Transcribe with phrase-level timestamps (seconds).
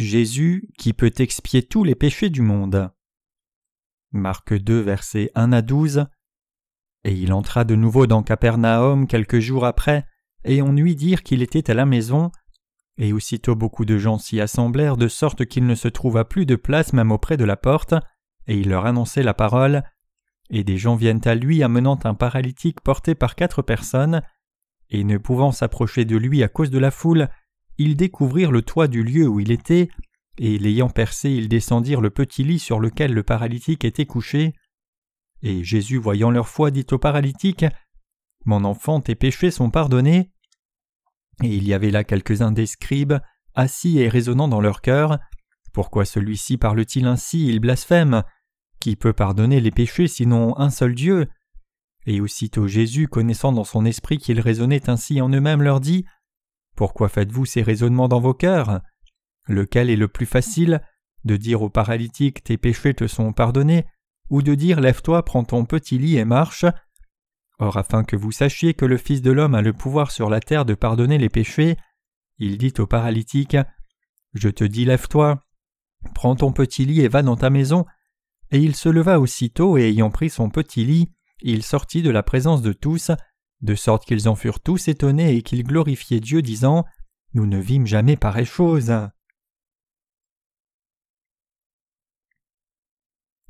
[0.00, 2.90] Jésus qui peut expier tous les péchés du monde.
[4.12, 6.06] Marc 2, versets 1 à 12.
[7.04, 10.04] Et il entra de nouveau dans Capernaum quelques jours après,
[10.44, 12.30] et on lui dire qu'il était à la maison.
[12.98, 16.56] Et aussitôt beaucoup de gens s'y assemblèrent de sorte qu'il ne se trouva plus de
[16.56, 17.94] place même auprès de la porte,
[18.46, 19.82] et il leur annonçait la parole.
[20.50, 24.22] Et des gens viennent à lui amenant un paralytique porté par quatre personnes,
[24.90, 27.28] et ne pouvant s'approcher de lui à cause de la foule,
[27.80, 29.88] ils découvrirent le toit du lieu où il était,
[30.36, 34.52] et l'ayant percé, ils descendirent le petit lit sur lequel le paralytique était couché.
[35.40, 37.64] Et Jésus, voyant leur foi, dit au paralytique
[38.44, 40.30] Mon enfant, tes péchés sont pardonnés.
[41.42, 43.14] Et il y avait là quelques-uns des scribes,
[43.54, 45.18] assis et raisonnant dans leur cœur.
[45.72, 47.48] Pourquoi celui-ci parle-t-il ainsi?
[47.48, 48.24] Il blasphème.
[48.78, 51.28] Qui peut pardonner les péchés sinon un seul Dieu?
[52.04, 56.04] Et aussitôt Jésus, connaissant dans son esprit qu'ils raisonnaient ainsi en eux-mêmes, leur dit
[56.80, 58.80] pourquoi faites-vous ces raisonnements dans vos cœurs?
[59.46, 60.80] Lequel est le plus facile?
[61.24, 63.84] De dire au paralytique Tes péchés te sont pardonnés
[64.30, 66.64] ou de dire Lève-toi, prends ton petit lit et marche?
[67.58, 70.40] Or, afin que vous sachiez que le Fils de l'homme a le pouvoir sur la
[70.40, 71.76] terre de pardonner les péchés,
[72.38, 73.58] il dit au paralytique
[74.32, 75.38] Je te dis, lève-toi,
[76.14, 77.84] prends ton petit lit et va dans ta maison.
[78.52, 82.22] Et il se leva aussitôt, et ayant pris son petit lit, il sortit de la
[82.22, 83.10] présence de tous,
[83.62, 86.84] de sorte qu'ils en furent tous étonnés et qu'ils glorifiaient Dieu, disant
[87.34, 88.92] Nous ne vîmes jamais pareille chose.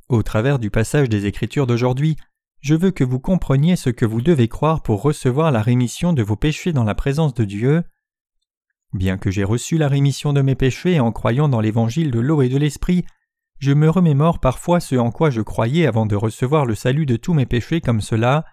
[0.08, 2.16] Au travers du passage des Écritures d'aujourd'hui,
[2.60, 6.22] je veux que vous compreniez ce que vous devez croire pour recevoir la rémission de
[6.22, 7.84] vos péchés dans la présence de Dieu.
[8.92, 12.42] Bien que j'ai reçu la rémission de mes péchés en croyant dans l'évangile de l'eau
[12.42, 13.04] et de l'esprit,
[13.60, 17.16] je me remémore parfois ce en quoi je croyais avant de recevoir le salut de
[17.16, 18.44] tous mes péchés comme cela.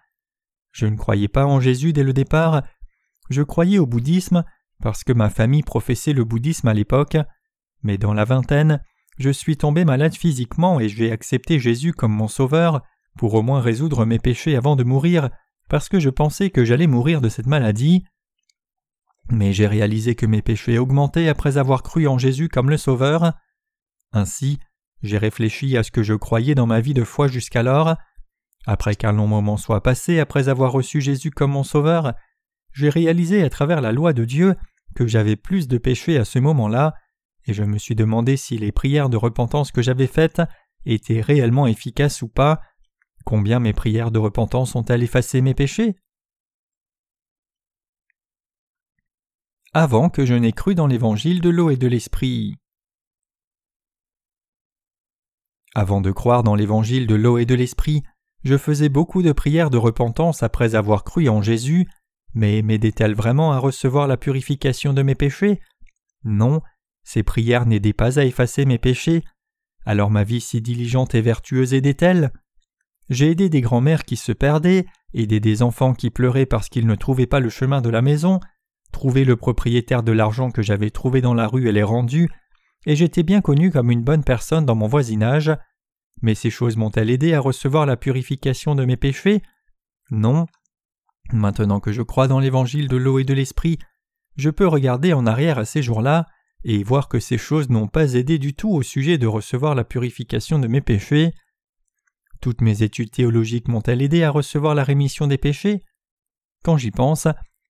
[0.77, 2.61] Je ne croyais pas en Jésus dès le départ,
[3.31, 4.43] je croyais au bouddhisme
[4.79, 7.17] parce que ma famille professait le bouddhisme à l'époque,
[7.81, 8.79] mais dans la vingtaine,
[9.17, 12.83] je suis tombé malade physiquement et j'ai accepté Jésus comme mon sauveur
[13.17, 15.31] pour au moins résoudre mes péchés avant de mourir,
[15.67, 18.03] parce que je pensais que j'allais mourir de cette maladie.
[19.31, 23.33] Mais j'ai réalisé que mes péchés augmentaient après avoir cru en Jésus comme le Sauveur.
[24.11, 24.59] Ainsi,
[25.01, 27.95] j'ai réfléchi à ce que je croyais dans ma vie de foi jusqu'alors,
[28.67, 32.13] après qu'un long moment soit passé après avoir reçu Jésus comme mon Sauveur,
[32.73, 34.55] j'ai réalisé à travers la loi de Dieu
[34.93, 36.93] que j'avais plus de péchés à ce moment-là,
[37.45, 40.41] et je me suis demandé si les prières de repentance que j'avais faites
[40.85, 42.61] étaient réellement efficaces ou pas.
[43.23, 45.95] Combien mes prières de repentance ont-elles effacé mes péchés?
[49.73, 52.55] Avant que je n'ai cru dans l'évangile de l'eau et de l'esprit.
[55.73, 58.03] Avant de croire dans l'évangile de l'eau et de l'esprit,
[58.47, 61.85] je faisais beaucoup de prières de repentance après avoir cru en Jésus,
[62.33, 65.59] mais m'aidaient-elles vraiment à recevoir la purification de mes péchés?
[66.23, 66.61] Non,
[67.03, 69.25] ces prières n'aidaient pas à effacer mes péchés.
[69.85, 72.31] Alors ma vie si diligente et vertueuse aidait-elle?
[73.09, 76.95] J'ai aidé des grands-mères qui se perdaient, aidé des enfants qui pleuraient parce qu'ils ne
[76.95, 78.39] trouvaient pas le chemin de la maison,
[78.93, 82.29] trouvé le propriétaire de l'argent que j'avais trouvé dans la rue et l'ai rendu,
[82.85, 85.51] et j'étais bien connu comme une bonne personne dans mon voisinage.
[86.21, 89.41] Mais ces choses m'ont-elles aidé à recevoir la purification de mes péchés?
[90.09, 90.47] Non.
[91.31, 93.77] Maintenant que je crois dans l'évangile de l'eau et de l'esprit,
[94.35, 96.25] je peux regarder en arrière à ces jours-là
[96.63, 99.83] et voir que ces choses n'ont pas aidé du tout au sujet de recevoir la
[99.83, 101.33] purification de mes péchés.
[102.41, 105.83] Toutes mes études théologiques m'ont-elles aidé à recevoir la rémission des péchés?
[106.63, 107.27] Quand j'y pense,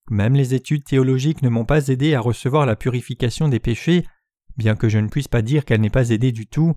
[0.09, 4.06] même les études théologiques ne m'ont pas aidé à recevoir la purification des péchés,
[4.58, 6.75] bien que je ne puisse pas dire qu'elle n'ait pas aidé du tout.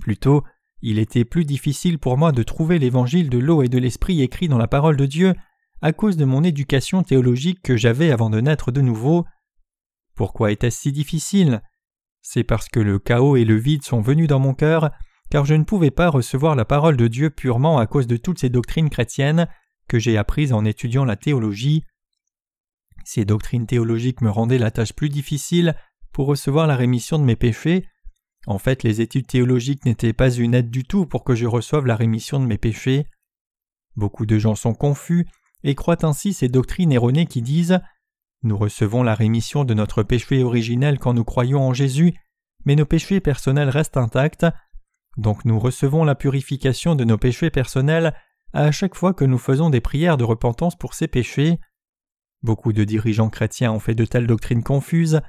[0.00, 0.44] Plutôt,
[0.82, 4.48] il était plus difficile pour moi de trouver l'évangile de l'eau et de l'esprit écrit
[4.48, 5.34] dans la parole de Dieu
[5.82, 9.26] à cause de mon éducation théologique que j'avais avant de naître de nouveau.
[10.14, 11.62] Pourquoi était-ce si difficile?
[12.22, 14.90] C'est parce que le chaos et le vide sont venus dans mon cœur,
[15.30, 18.38] car je ne pouvais pas recevoir la parole de Dieu purement à cause de toutes
[18.38, 19.48] ces doctrines chrétiennes
[19.88, 21.84] que j'ai apprises en étudiant la théologie.
[23.04, 25.76] Ces doctrines théologiques me rendaient la tâche plus difficile
[26.12, 27.86] pour recevoir la rémission de mes péchés,
[28.46, 31.86] en fait, les études théologiques n'étaient pas une aide du tout pour que je reçoive
[31.86, 33.06] la rémission de mes péchés.
[33.96, 35.26] Beaucoup de gens sont confus
[35.64, 37.80] et croient ainsi ces doctrines erronées qui disent
[38.42, 42.14] Nous recevons la rémission de notre péché originel quand nous croyons en Jésus,
[42.64, 44.46] mais nos péchés personnels restent intacts,
[45.16, 48.14] donc nous recevons la purification de nos péchés personnels
[48.52, 51.58] à chaque fois que nous faisons des prières de repentance pour ces péchés.
[52.42, 55.20] Beaucoup de dirigeants chrétiens ont fait de telles doctrines confuses,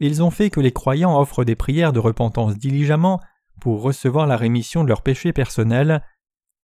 [0.00, 3.20] ils ont fait que les croyants offrent des prières de repentance diligemment
[3.60, 6.02] pour recevoir la rémission de leurs péchés personnels.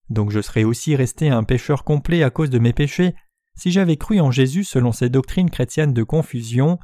[0.10, 3.16] Donc je serais aussi resté un pécheur complet à cause de mes péchés
[3.56, 6.80] si j'avais cru en Jésus selon ces doctrines chrétiennes de confusion.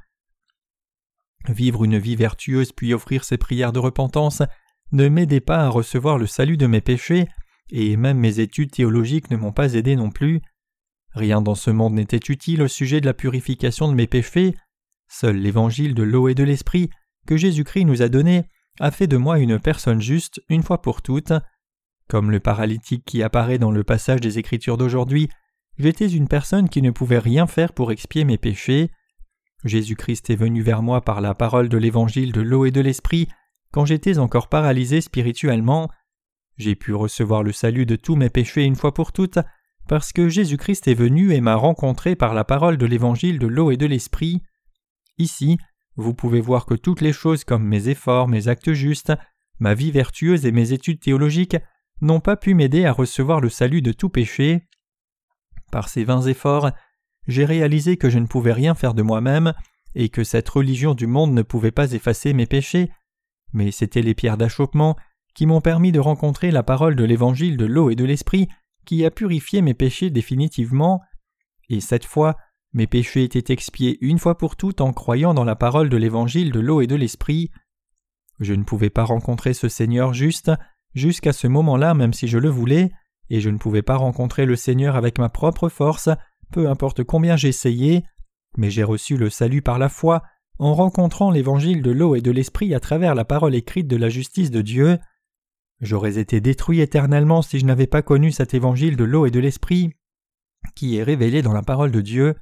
[1.47, 4.41] Vivre une vie vertueuse puis offrir ses prières de repentance
[4.91, 7.27] ne m'aidait pas à recevoir le salut de mes péchés,
[7.69, 10.41] et même mes études théologiques ne m'ont pas aidé non plus.
[11.13, 14.55] Rien dans ce monde n'était utile au sujet de la purification de mes péchés.
[15.07, 16.89] Seul l'évangile de l'eau et de l'esprit
[17.25, 18.45] que Jésus-Christ nous a donné
[18.79, 21.33] a fait de moi une personne juste une fois pour toutes.
[22.07, 25.29] Comme le paralytique qui apparaît dans le passage des Écritures d'aujourd'hui,
[25.77, 28.91] j'étais une personne qui ne pouvait rien faire pour expier mes péchés.
[29.65, 33.27] Jésus-Christ est venu vers moi par la parole de l'évangile de l'eau et de l'esprit
[33.71, 35.89] quand j'étais encore paralysé spirituellement.
[36.57, 39.39] J'ai pu recevoir le salut de tous mes péchés une fois pour toutes
[39.87, 43.71] parce que Jésus-Christ est venu et m'a rencontré par la parole de l'évangile de l'eau
[43.71, 44.41] et de l'esprit.
[45.17, 45.57] Ici,
[45.95, 49.13] vous pouvez voir que toutes les choses comme mes efforts, mes actes justes,
[49.59, 51.57] ma vie vertueuse et mes études théologiques
[52.01, 54.67] n'ont pas pu m'aider à recevoir le salut de tout péché.
[55.71, 56.71] Par ces vains efforts,
[57.27, 59.53] j'ai réalisé que je ne pouvais rien faire de moi-même
[59.95, 62.91] et que cette religion du monde ne pouvait pas effacer mes péchés,
[63.53, 64.95] mais c'étaient les pierres d'achoppement
[65.33, 68.47] qui m'ont permis de rencontrer la parole de l'évangile de l'eau et de l'esprit
[68.85, 71.01] qui a purifié mes péchés définitivement,
[71.69, 72.37] et cette fois
[72.77, 76.51] mes péchés étaient expiés une fois pour toutes en croyant dans la parole de l'évangile
[76.51, 77.49] de l'eau et de l'esprit.
[78.39, 80.51] Je ne pouvais pas rencontrer ce Seigneur juste
[80.93, 82.91] jusqu'à ce moment-là même si je le voulais,
[83.31, 86.09] et je ne pouvais pas rencontrer le Seigneur avec ma propre force,
[86.51, 88.03] peu importe combien j'essayais,
[88.57, 90.21] mais j'ai reçu le salut par la foi
[90.59, 94.09] en rencontrant l'évangile de l'eau et de l'esprit à travers la parole écrite de la
[94.09, 94.99] justice de Dieu.
[95.81, 99.39] J'aurais été détruit éternellement si je n'avais pas connu cet évangile de l'eau et de
[99.39, 99.93] l'esprit
[100.75, 102.35] qui est révélé dans la parole de Dieu.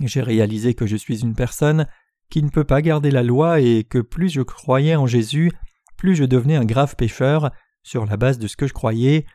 [0.00, 1.86] J'ai réalisé que je suis une personne
[2.30, 5.52] qui ne peut pas garder la loi et que plus je croyais en Jésus,
[5.96, 7.50] plus je devenais un grave pécheur
[7.82, 9.26] sur la base de ce que je croyais.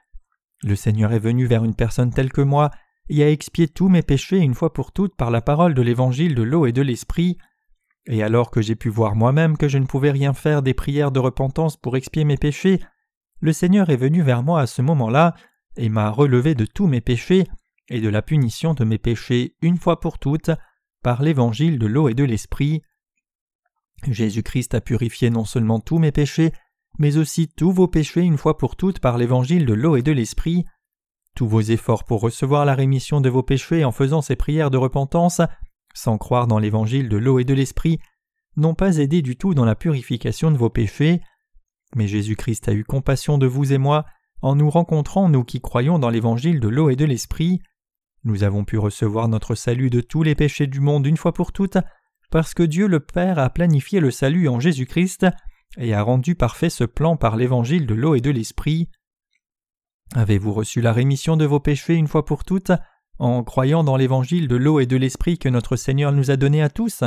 [0.63, 2.69] Le Seigneur est venu vers une personne telle que moi
[3.09, 6.35] et a expié tous mes péchés une fois pour toutes par la parole de l'évangile
[6.35, 7.37] de l'eau et de l'esprit.
[8.07, 11.11] Et alors que j'ai pu voir moi-même que je ne pouvais rien faire des prières
[11.11, 12.79] de repentance pour expier mes péchés,
[13.39, 15.33] le Seigneur est venu vers moi à ce moment-là
[15.77, 17.47] et m'a relevé de tous mes péchés
[17.91, 20.51] et de la punition de mes péchés une fois pour toutes
[21.03, 22.81] par l'évangile de l'eau et de l'esprit.
[24.07, 26.53] Jésus-Christ a purifié non seulement tous mes péchés,
[26.97, 30.11] mais aussi tous vos péchés une fois pour toutes par l'évangile de l'eau et de
[30.11, 30.65] l'esprit.
[31.35, 34.77] Tous vos efforts pour recevoir la rémission de vos péchés en faisant ces prières de
[34.77, 35.41] repentance,
[35.93, 37.99] sans croire dans l'évangile de l'eau et de l'esprit,
[38.57, 41.21] n'ont pas aidé du tout dans la purification de vos péchés.
[41.95, 44.05] Mais Jésus-Christ a eu compassion de vous et moi
[44.41, 47.61] en nous rencontrant, nous qui croyons dans l'évangile de l'eau et de l'esprit.
[48.23, 51.51] Nous avons pu recevoir notre salut de tous les péchés du monde une fois pour
[51.51, 51.77] toutes,
[52.29, 55.25] parce que Dieu le Père a planifié le salut en Jésus-Christ
[55.77, 58.89] et a rendu parfait ce plan par l'évangile de l'eau et de l'esprit.
[60.13, 62.71] Avez-vous reçu la rémission de vos péchés une fois pour toutes
[63.17, 66.61] en croyant dans l'évangile de l'eau et de l'esprit que notre Seigneur nous a donné
[66.61, 67.03] à tous?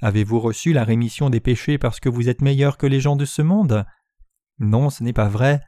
[0.00, 3.24] Avez-vous reçu la rémission des péchés parce que vous êtes meilleur que les gens de
[3.24, 3.84] ce monde?
[4.58, 5.60] Non, ce n'est pas vrai.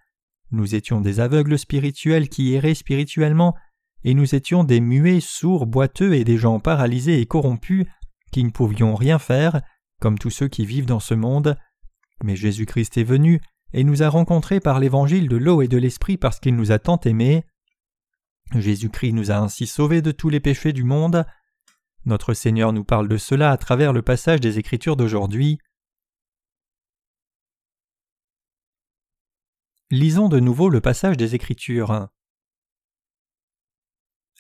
[0.50, 3.54] Nous étions des aveugles spirituels qui erraient spirituellement
[4.04, 7.86] et nous étions des muets, sourds, boiteux et des gens paralysés et corrompus
[8.32, 9.60] qui ne pouvions rien faire,
[10.00, 11.56] comme tous ceux qui vivent dans ce monde.
[12.24, 13.40] Mais Jésus-Christ est venu
[13.72, 16.78] et nous a rencontrés par l'évangile de l'eau et de l'esprit parce qu'il nous a
[16.78, 17.44] tant aimés.
[18.54, 21.24] Jésus-Christ nous a ainsi sauvés de tous les péchés du monde.
[22.04, 25.58] Notre Seigneur nous parle de cela à travers le passage des Écritures d'aujourd'hui.
[29.90, 32.08] Lisons de nouveau le passage des Écritures.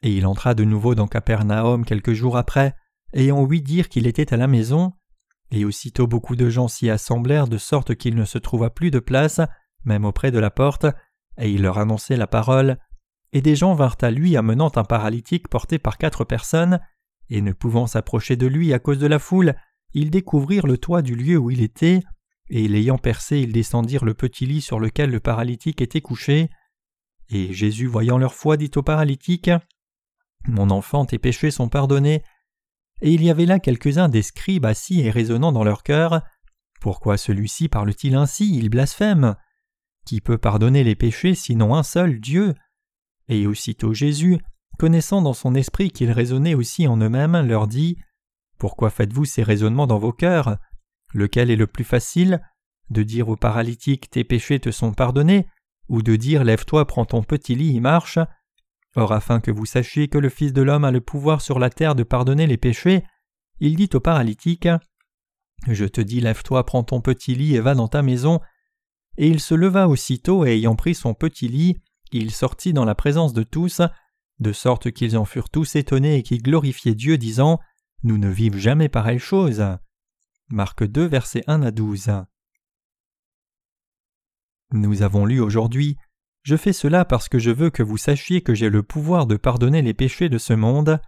[0.02, 2.74] Et il entra de nouveau dans Capernaum quelques jours après,
[3.14, 4.92] on ouït dire qu'il était à la maison.
[5.50, 9.00] Et aussitôt beaucoup de gens s'y assemblèrent de sorte qu'il ne se trouva plus de
[9.00, 9.40] place,
[9.84, 10.86] même auprès de la porte,
[11.38, 12.78] et il leur annonçait la parole.
[13.32, 16.80] Et des gens vinrent à lui amenant un paralytique porté par quatre personnes,
[17.28, 19.54] et ne pouvant s'approcher de lui à cause de la foule,
[19.92, 22.00] ils découvrirent le toit du lieu où il était,
[22.48, 26.50] et l'ayant percé, ils descendirent le petit lit sur lequel le paralytique était couché.
[27.28, 29.50] Et Jésus, voyant leur foi, dit au paralytique
[30.46, 32.22] mon enfant, tes péchés sont pardonnés.
[33.02, 36.22] Et il y avait là quelques-uns des scribes assis et raisonnant dans leur cœur.
[36.80, 38.56] Pourquoi celui-ci parle-t-il ainsi?
[38.56, 39.36] Il blasphème.
[40.06, 42.54] Qui peut pardonner les péchés sinon un seul Dieu?
[43.28, 44.38] Et aussitôt Jésus,
[44.78, 47.98] connaissant dans son esprit qu'ils raisonnaient aussi en eux-mêmes, leur dit
[48.58, 50.58] Pourquoi faites-vous ces raisonnements dans vos cœurs?
[51.12, 52.40] Lequel est le plus facile?
[52.88, 55.46] De dire au paralytique Tes péchés te sont pardonnés?
[55.88, 58.18] Ou de dire Lève-toi, prends ton petit lit et marche?
[58.96, 61.70] Or afin que vous sachiez que le Fils de l'homme a le pouvoir sur la
[61.70, 63.04] terre de pardonner les péchés,
[63.60, 64.68] il dit au paralytique
[65.66, 68.40] Je te dis, lève-toi, prends ton petit lit et va dans ta maison.
[69.16, 71.80] Et il se leva aussitôt, et ayant pris son petit lit,
[72.12, 73.82] il sortit dans la présence de tous,
[74.40, 77.60] de sorte qu'ils en furent tous étonnés et qu'ils glorifiaient Dieu, disant
[78.02, 79.62] Nous ne vivons jamais pareille chose.
[80.48, 82.10] Marc 2, versets 1 à 12.
[84.72, 85.96] Nous avons lu aujourd'hui
[86.42, 89.36] Je fais cela parce que je veux que vous sachiez que j'ai le pouvoir de
[89.36, 91.00] pardonner les péchés de ce monde.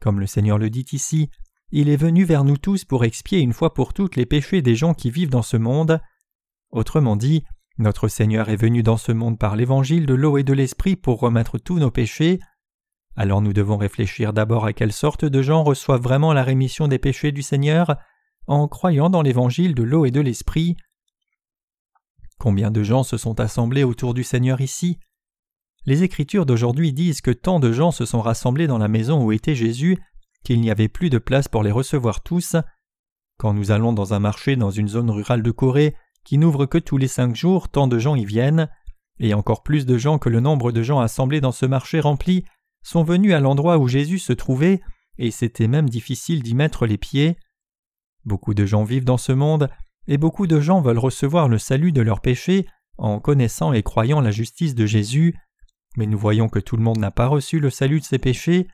[0.00, 1.30] Comme le Seigneur le dit ici,
[1.70, 4.74] il est venu vers nous tous pour expier une fois pour toutes les péchés des
[4.74, 6.00] gens qui vivent dans ce monde.
[6.70, 7.44] Autrement dit,
[7.78, 11.20] notre Seigneur est venu dans ce monde par l'évangile de l'eau et de l'esprit pour
[11.20, 12.40] remettre tous nos péchés.
[13.16, 16.98] Alors nous devons réfléchir d'abord à quelle sorte de gens reçoivent vraiment la rémission des
[16.98, 17.96] péchés du Seigneur
[18.46, 20.76] en croyant dans l'évangile de l'eau et de l'esprit.
[22.38, 24.98] Combien de gens se sont assemblés autour du Seigneur ici?
[25.84, 29.32] Les Écritures d'aujourd'hui disent que tant de gens se sont rassemblés dans la maison où
[29.32, 29.98] était Jésus
[30.44, 32.56] qu'il n'y avait plus de place pour les recevoir tous.
[33.38, 36.78] Quand nous allons dans un marché dans une zone rurale de Corée qui n'ouvre que
[36.78, 38.68] tous les cinq jours, tant de gens y viennent,
[39.18, 42.44] et encore plus de gens que le nombre de gens assemblés dans ce marché rempli
[42.82, 44.80] sont venus à l'endroit où Jésus se trouvait,
[45.18, 47.36] et c'était même difficile d'y mettre les pieds.
[48.24, 49.68] Beaucoup de gens vivent dans ce monde,
[50.08, 52.66] et beaucoup de gens veulent recevoir le salut de leurs péchés
[52.98, 55.34] en connaissant et croyant la justice de Jésus,
[55.96, 58.68] mais nous voyons que tout le monde n'a pas reçu le salut de ses péchés.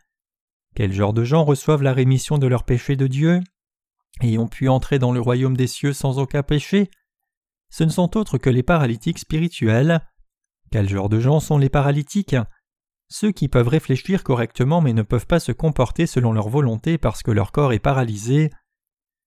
[0.74, 3.40] Quel genre de gens reçoivent la rémission de leurs péchés de Dieu
[4.20, 6.90] et ont pu entrer dans le royaume des cieux sans aucun péché?
[7.70, 10.00] Ce ne sont autres que les paralytiques spirituels.
[10.70, 12.36] Quel genre de gens sont les paralytiques?
[13.08, 17.22] Ceux qui peuvent réfléchir correctement mais ne peuvent pas se comporter selon leur volonté parce
[17.22, 18.50] que leur corps est paralysé.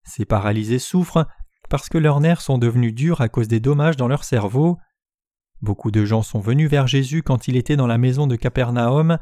[0.04, 1.28] Ces paralysés souffrent
[1.70, 4.78] parce que leurs nerfs sont devenus durs à cause des dommages dans leur cerveau.
[5.62, 9.18] Beaucoup de gens sont venus vers Jésus quand il était dans la maison de Capernaum.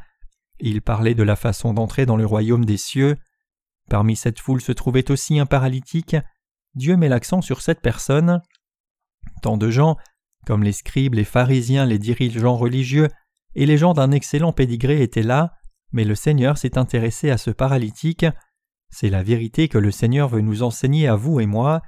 [0.59, 3.17] Il parlait de la façon d'entrer dans le royaume des cieux.
[3.89, 6.15] Parmi cette foule se trouvait aussi un paralytique.
[6.75, 8.41] Dieu met l'accent sur cette personne.
[9.41, 9.97] Tant de gens,
[10.45, 13.07] comme les scribes, les pharisiens, les dirigeants religieux
[13.55, 15.53] et les gens d'un excellent pédigré étaient là,
[15.91, 18.25] mais le Seigneur s'est intéressé à ce paralytique.
[18.89, 21.81] C'est la vérité que le Seigneur veut nous enseigner à vous et moi.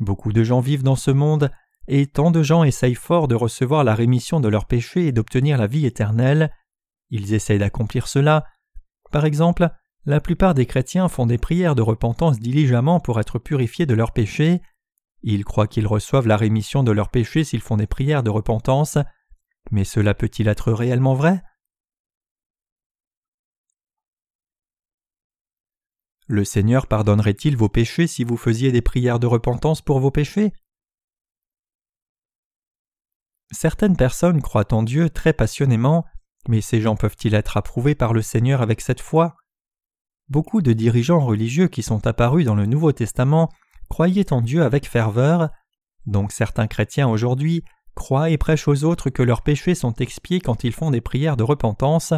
[0.00, 1.50] Beaucoup de gens vivent dans ce monde,
[1.86, 5.58] et tant de gens essayent fort de recevoir la rémission de leurs péchés et d'obtenir
[5.58, 6.50] la vie éternelle.
[7.10, 8.44] Ils essayent d'accomplir cela.
[9.12, 9.68] Par exemple,
[10.06, 14.12] la plupart des chrétiens font des prières de repentance diligemment pour être purifiés de leurs
[14.12, 14.60] péchés.
[15.22, 18.98] Ils croient qu'ils reçoivent la rémission de leurs péchés s'ils font des prières de repentance.
[19.70, 21.42] Mais cela peut-il être réellement vrai?
[26.26, 30.52] Le Seigneur pardonnerait-il vos péchés si vous faisiez des prières de repentance pour vos péchés?
[33.50, 36.06] Certaines personnes croient en Dieu très passionnément,
[36.48, 39.36] mais ces gens peuvent-ils être approuvés par le Seigneur avec cette foi?
[40.28, 43.50] Beaucoup de dirigeants religieux qui sont apparus dans le Nouveau Testament
[43.90, 45.50] croyaient en Dieu avec ferveur,
[46.06, 47.64] donc certains chrétiens aujourd'hui
[47.94, 51.36] croient et prêchent aux autres que leurs péchés sont expiés quand ils font des prières
[51.36, 52.14] de repentance.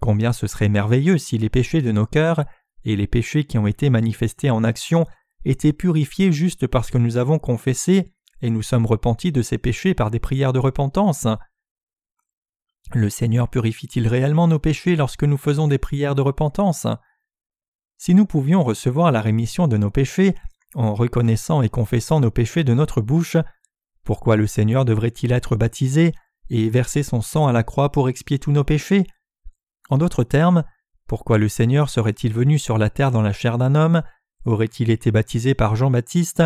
[0.00, 2.46] Combien ce serait merveilleux si les péchés de nos cœurs
[2.84, 5.06] et les péchés qui ont été manifestés en action
[5.44, 9.94] étaient purifiés juste parce que nous avons confessé et nous sommes repentis de ces péchés
[9.94, 11.26] par des prières de repentance.
[12.92, 16.86] Le Seigneur purifie-t-il réellement nos péchés lorsque nous faisons des prières de repentance?
[17.98, 20.34] Si nous pouvions recevoir la rémission de nos péchés
[20.74, 23.36] en reconnaissant et confessant nos péchés de notre bouche,
[24.04, 26.12] pourquoi le Seigneur devrait-il être baptisé
[26.48, 29.06] et verser son sang à la croix pour expier tous nos péchés?
[29.88, 30.64] En d'autres termes,
[31.10, 34.04] pourquoi le Seigneur serait-il venu sur la terre dans la chair d'un homme?
[34.44, 36.44] Aurait-il été baptisé par Jean-Baptiste,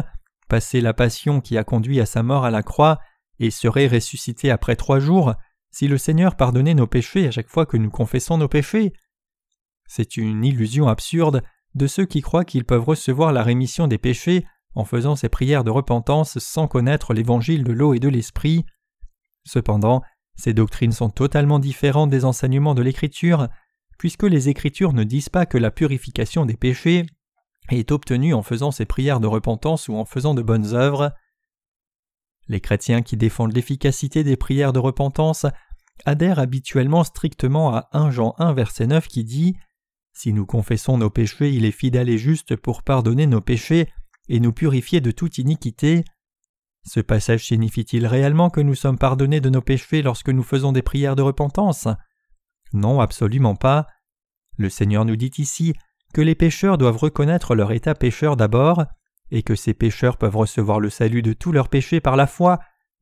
[0.49, 2.99] passé la passion qui a conduit à sa mort à la croix,
[3.39, 5.35] et serait ressuscité après trois jours,
[5.71, 8.95] si le Seigneur pardonnait nos péchés à chaque fois que nous confessons nos péchés?
[9.87, 11.43] C'est une illusion absurde
[11.75, 15.65] de ceux qui croient qu'ils peuvent recevoir la rémission des péchés en faisant ces prières
[15.65, 18.65] de repentance sans connaître l'évangile de l'eau et de l'esprit.
[19.45, 20.01] Cependant,
[20.37, 23.49] ces doctrines sont totalement différentes des enseignements de l'Écriture,
[23.99, 27.07] puisque les Écritures ne disent pas que la purification des péchés
[27.71, 31.13] est obtenue en faisant ces prières de repentance ou en faisant de bonnes œuvres.
[32.49, 35.47] Les chrétiens qui défendent l'efficacité des prières de repentance
[36.05, 39.57] adhèrent habituellement strictement à 1 Jean 1 verset 9 qui dit
[40.13, 43.89] Si nous confessons nos péchés, il est fidèle et juste pour pardonner nos péchés
[44.29, 46.05] et nous purifier de toute iniquité.
[46.87, 50.83] Ce passage signifie-t-il réellement que nous sommes pardonnés de nos péchés lorsque nous faisons des
[50.83, 51.89] prières de repentance
[52.75, 53.87] Non, absolument pas.
[54.59, 55.75] Le Seigneur nous dit ici
[56.13, 58.85] que les pécheurs doivent reconnaître leur état pécheur d'abord,
[59.31, 62.59] et que ces pécheurs peuvent recevoir le salut de tous leurs péchés par la foi,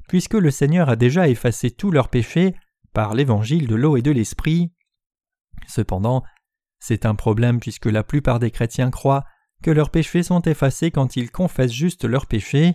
[0.08, 2.54] puisque le Seigneur a déjà effacé tous leurs péchés
[2.92, 4.72] par l'évangile de l'eau et de l'esprit.
[5.66, 6.22] Cependant,
[6.78, 9.24] c'est un problème puisque la plupart des chrétiens croient
[9.62, 12.74] que leurs péchés sont effacés quand ils confessent juste leurs péchés,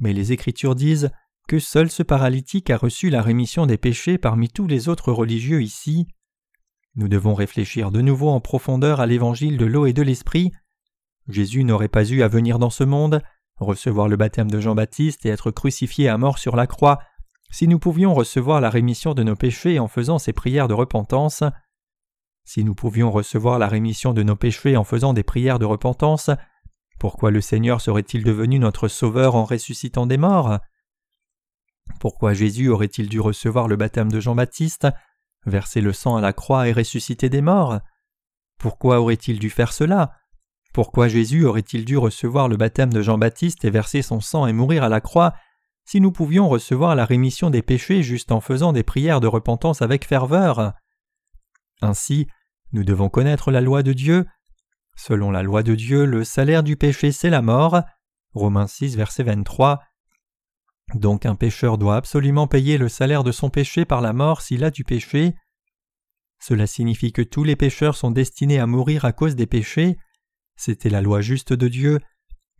[0.00, 1.10] mais les Écritures disent
[1.46, 5.62] que seul ce paralytique a reçu la rémission des péchés parmi tous les autres religieux
[5.62, 6.06] ici.
[6.98, 10.50] Nous devons réfléchir de nouveau en profondeur à l'évangile de l'eau et de l'esprit.
[11.28, 13.22] Jésus n'aurait pas eu à venir dans ce monde,
[13.54, 16.98] recevoir le baptême de Jean-Baptiste et être crucifié à mort sur la croix,
[17.52, 21.44] si nous pouvions recevoir la rémission de nos péchés en faisant ces prières de repentance.
[22.44, 26.30] Si nous pouvions recevoir la rémission de nos péchés en faisant des prières de repentance,
[26.98, 30.58] pourquoi le Seigneur serait-il devenu notre Sauveur en ressuscitant des morts?
[32.00, 34.88] Pourquoi Jésus aurait-il dû recevoir le baptême de Jean-Baptiste,
[35.46, 37.80] verser le sang à la croix et ressusciter des morts
[38.58, 40.12] Pourquoi aurait-il dû faire cela?
[40.74, 44.84] Pourquoi Jésus aurait-il dû recevoir le baptême de Jean-Baptiste et verser son sang et mourir
[44.84, 45.34] à la croix
[45.84, 49.80] si nous pouvions recevoir la rémission des péchés juste en faisant des prières de repentance
[49.80, 50.74] avec ferveur?
[51.80, 52.26] Ainsi,
[52.72, 54.26] nous devons connaître la loi de Dieu,
[54.98, 57.82] Selon la loi de Dieu, le salaire du péché c'est la mort.
[58.34, 59.80] Romains 6, verset 23.
[60.94, 64.64] Donc un pécheur doit absolument payer le salaire de son péché par la mort s'il
[64.64, 65.34] a du péché.
[66.40, 69.98] Cela signifie que tous les pécheurs sont destinés à mourir à cause des péchés.
[70.56, 72.00] C'était la loi juste de Dieu,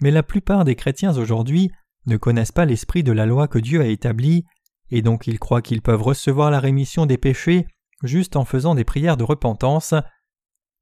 [0.01, 1.71] mais la plupart des chrétiens aujourd'hui
[2.07, 4.45] ne connaissent pas l'esprit de la loi que Dieu a établie,
[4.91, 7.67] et donc ils croient qu'ils peuvent recevoir la rémission des péchés
[8.03, 9.95] juste en faisant des prières de repentance.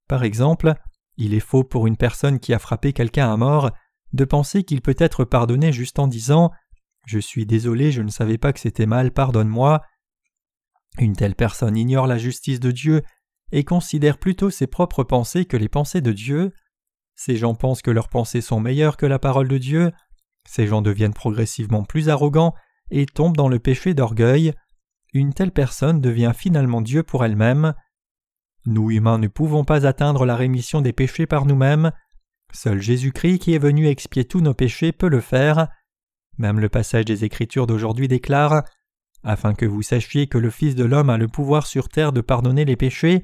[0.09, 0.75] Par exemple,
[1.17, 3.71] il est faux pour une personne qui a frappé quelqu'un à mort
[4.13, 6.51] de penser qu'il peut être pardonné juste en disant
[7.07, 9.81] Je suis désolé, je ne savais pas que c'était mal, pardonne-moi.
[10.99, 13.03] Une telle personne ignore la justice de Dieu
[13.53, 16.53] et considère plutôt ses propres pensées que les pensées de Dieu.
[17.15, 19.93] Ces gens pensent que leurs pensées sont meilleures que la parole de Dieu.
[20.49, 22.55] Ces gens deviennent progressivement plus arrogants
[22.91, 24.53] et tombent dans le péché d'orgueil.
[25.13, 27.75] Une telle personne devient finalement Dieu pour elle-même.
[28.67, 31.93] Nous humains ne pouvons pas atteindre la rémission des péchés par nous-mêmes.
[32.53, 35.69] Seul Jésus-Christ qui est venu expier tous nos péchés peut le faire.
[36.39, 38.65] Même le passage des Écritures d'aujourd'hui déclare
[39.23, 42.21] Afin que vous sachiez que le Fils de l'homme a le pouvoir sur terre de
[42.21, 43.23] pardonner les péchés.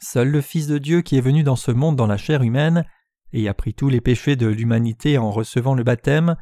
[0.00, 2.84] Seul le Fils de Dieu qui est venu dans ce monde dans la chair humaine
[3.32, 6.36] et a pris tous les péchés de l'humanité en recevant le baptême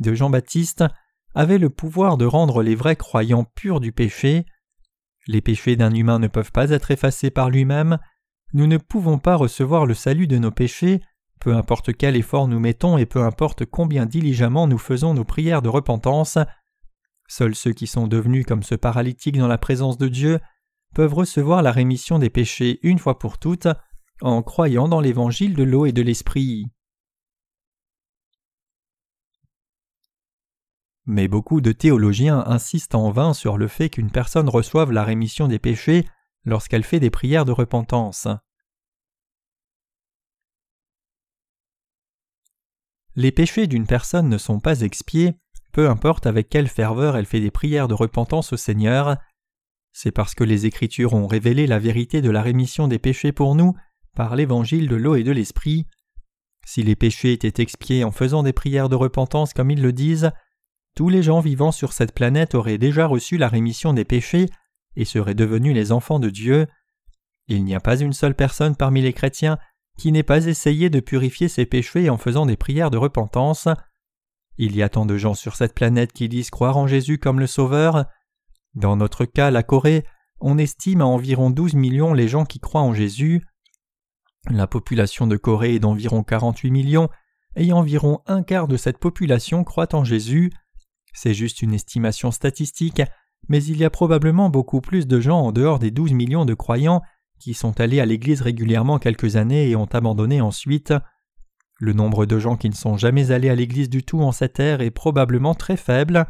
[0.00, 0.84] de Jean-Baptiste
[1.34, 4.46] avait le pouvoir de rendre les vrais croyants purs du péché.
[5.26, 7.98] Les péchés d'un humain ne peuvent pas être effacés par lui-même,
[8.52, 11.02] nous ne pouvons pas recevoir le salut de nos péchés,
[11.44, 15.60] peu importe quel effort nous mettons et peu importe combien diligemment nous faisons nos prières
[15.60, 16.38] de repentance.
[17.28, 20.40] Seuls ceux qui sont devenus comme ce paralytique dans la présence de Dieu
[20.94, 23.68] peuvent recevoir la rémission des péchés une fois pour toutes
[24.22, 26.64] en croyant dans l'évangile de l'eau et de l'esprit.
[31.04, 35.46] Mais beaucoup de théologiens insistent en vain sur le fait qu'une personne reçoive la rémission
[35.46, 36.08] des péchés
[36.46, 38.28] lorsqu'elle fait des prières de repentance.
[43.16, 45.34] Les péchés d'une personne ne sont pas expiés,
[45.72, 49.16] peu importe avec quelle ferveur elle fait des prières de repentance au Seigneur.
[49.92, 53.54] C'est parce que les Écritures ont révélé la vérité de la rémission des péchés pour
[53.54, 53.74] nous
[54.16, 55.86] par l'évangile de l'eau et de l'esprit.
[56.66, 60.30] Si les péchés étaient expiés en faisant des prières de repentance comme ils le disent,
[60.94, 64.46] tous les gens vivant sur cette planète auraient déjà reçu la rémission des péchés
[64.96, 66.66] et seraient devenus les enfants de Dieu.
[67.48, 69.58] Il n'y a pas une seule personne parmi les chrétiens
[69.98, 73.68] qui n'ait pas essayé de purifier ses péchés en faisant des prières de repentance.
[74.58, 77.40] Il y a tant de gens sur cette planète qui disent croire en Jésus comme
[77.40, 78.06] le Sauveur.
[78.74, 80.04] Dans notre cas, la Corée,
[80.40, 83.44] on estime à environ 12 millions les gens qui croient en Jésus.
[84.50, 87.08] La population de Corée est d'environ 48 millions,
[87.56, 90.52] et environ un quart de cette population croit en Jésus.
[91.12, 93.02] C'est juste une estimation statistique,
[93.48, 96.54] mais il y a probablement beaucoup plus de gens en dehors des 12 millions de
[96.54, 97.02] croyants
[97.44, 100.94] qui sont allés à l'Église régulièrement quelques années et ont abandonné ensuite.
[101.78, 104.58] Le nombre de gens qui ne sont jamais allés à l'Église du tout en cette
[104.60, 106.24] ère est probablement très faible.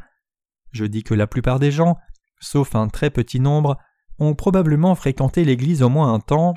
[0.73, 1.99] Je dis que la plupart des gens,
[2.41, 3.79] sauf un très petit nombre,
[4.19, 6.55] ont probablement fréquenté l'Église au moins un temps,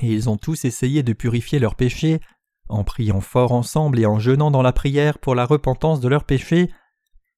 [0.00, 2.20] et ils ont tous essayé de purifier leurs péchés
[2.68, 6.24] en priant fort ensemble et en jeûnant dans la prière pour la repentance de leurs
[6.24, 6.72] péchés,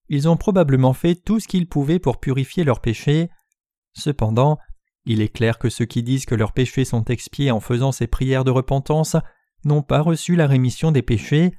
[0.08, 3.28] ils ont probablement fait tout ce qu'ils pouvaient pour purifier leurs péchés.
[3.92, 4.58] Cependant,
[5.04, 8.06] il est clair que ceux qui disent que leurs péchés sont expiés en faisant ces
[8.06, 9.16] prières de repentance
[9.64, 11.52] n'ont pas reçu la rémission des péchés.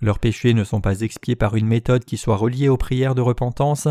[0.00, 3.20] Leurs péchés ne sont pas expiés par une méthode qui soit reliée aux prières de
[3.20, 3.86] repentance.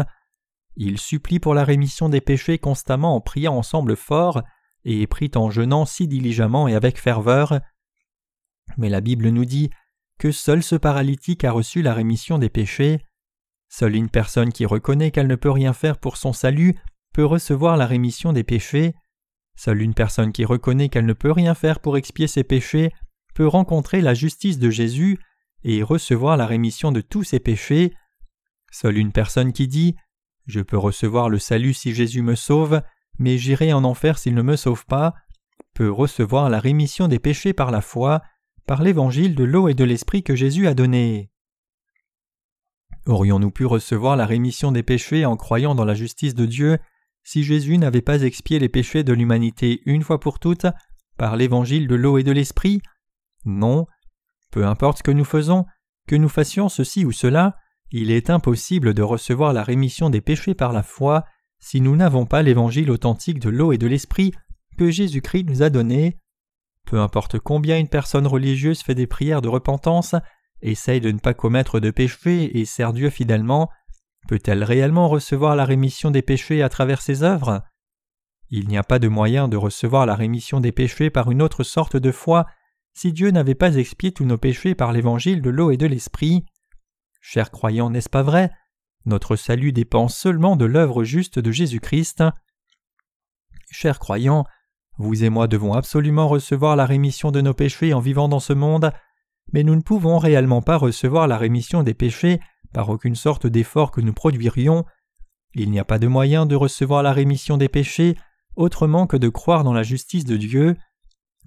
[0.76, 4.42] Ils supplient pour la rémission des péchés constamment en priant ensemble fort
[4.84, 7.62] et prient en jeûnant si diligemment et avec ferveur.
[8.78, 9.70] Mais la Bible nous dit
[10.18, 13.06] que seul ce paralytique a reçu la rémission des péchés.
[13.70, 16.76] Seule une personne qui reconnaît qu'elle ne peut rien faire pour son salut
[17.14, 18.94] peut recevoir la rémission des péchés.
[19.56, 22.92] Seule une personne qui reconnaît qu'elle ne peut rien faire pour expier ses péchés
[23.34, 25.20] peut rencontrer la justice de Jésus
[25.64, 27.94] et recevoir la rémission de tous ses péchés.
[28.72, 29.96] Seule une personne qui dit
[30.48, 32.82] Je peux recevoir le salut si Jésus me sauve,
[33.20, 35.14] mais j'irai en enfer s'il ne me sauve pas,
[35.74, 38.22] peut recevoir la rémission des péchés par la foi,
[38.66, 41.30] par l'évangile de l'eau et de l'esprit que Jésus a donné.
[43.08, 46.78] Aurions-nous pu recevoir la rémission des péchés en croyant dans la justice de Dieu
[47.24, 50.68] si Jésus n'avait pas expié les péchés de l'humanité une fois pour toutes
[51.18, 52.82] par l'évangile de l'eau et de l'esprit
[53.46, 53.86] Non.
[54.52, 55.66] Peu importe ce que nous faisons,
[56.08, 57.56] que nous fassions ceci ou cela,
[57.92, 61.26] il est impossible de recevoir la rémission des péchés par la foi
[61.60, 64.34] si nous n'avons pas l'évangile authentique de l'eau et de l'esprit
[64.78, 66.18] que Jésus-Christ nous a donné.
[66.88, 70.16] Peu importe combien une personne religieuse fait des prières de repentance,
[70.62, 73.70] essaye de ne pas commettre de péchés et sert Dieu fidèlement,
[74.28, 77.64] peut-elle réellement recevoir la rémission des péchés à travers ses œuvres?
[78.50, 81.64] Il n'y a pas de moyen de recevoir la rémission des péchés par une autre
[81.64, 82.46] sorte de foi
[82.94, 86.46] si Dieu n'avait pas expié tous nos péchés par l'évangile de l'eau et de l'esprit.
[87.22, 88.52] Chers croyants, n'est-ce pas vrai?
[89.06, 92.24] Notre salut dépend seulement de l'œuvre juste de Jésus-Christ.
[93.72, 94.46] Chers croyants,
[94.98, 98.54] vous et moi devons absolument recevoir la rémission de nos péchés en vivant dans ce
[98.54, 98.92] monde,
[99.54, 102.40] mais nous ne pouvons réellement pas recevoir la rémission des péchés
[102.74, 104.86] par aucune sorte d'effort que nous produirions.
[105.54, 108.16] Il n'y a pas de moyen de recevoir la rémission des péchés
[108.56, 110.76] autrement que de croire dans la justice de Dieu.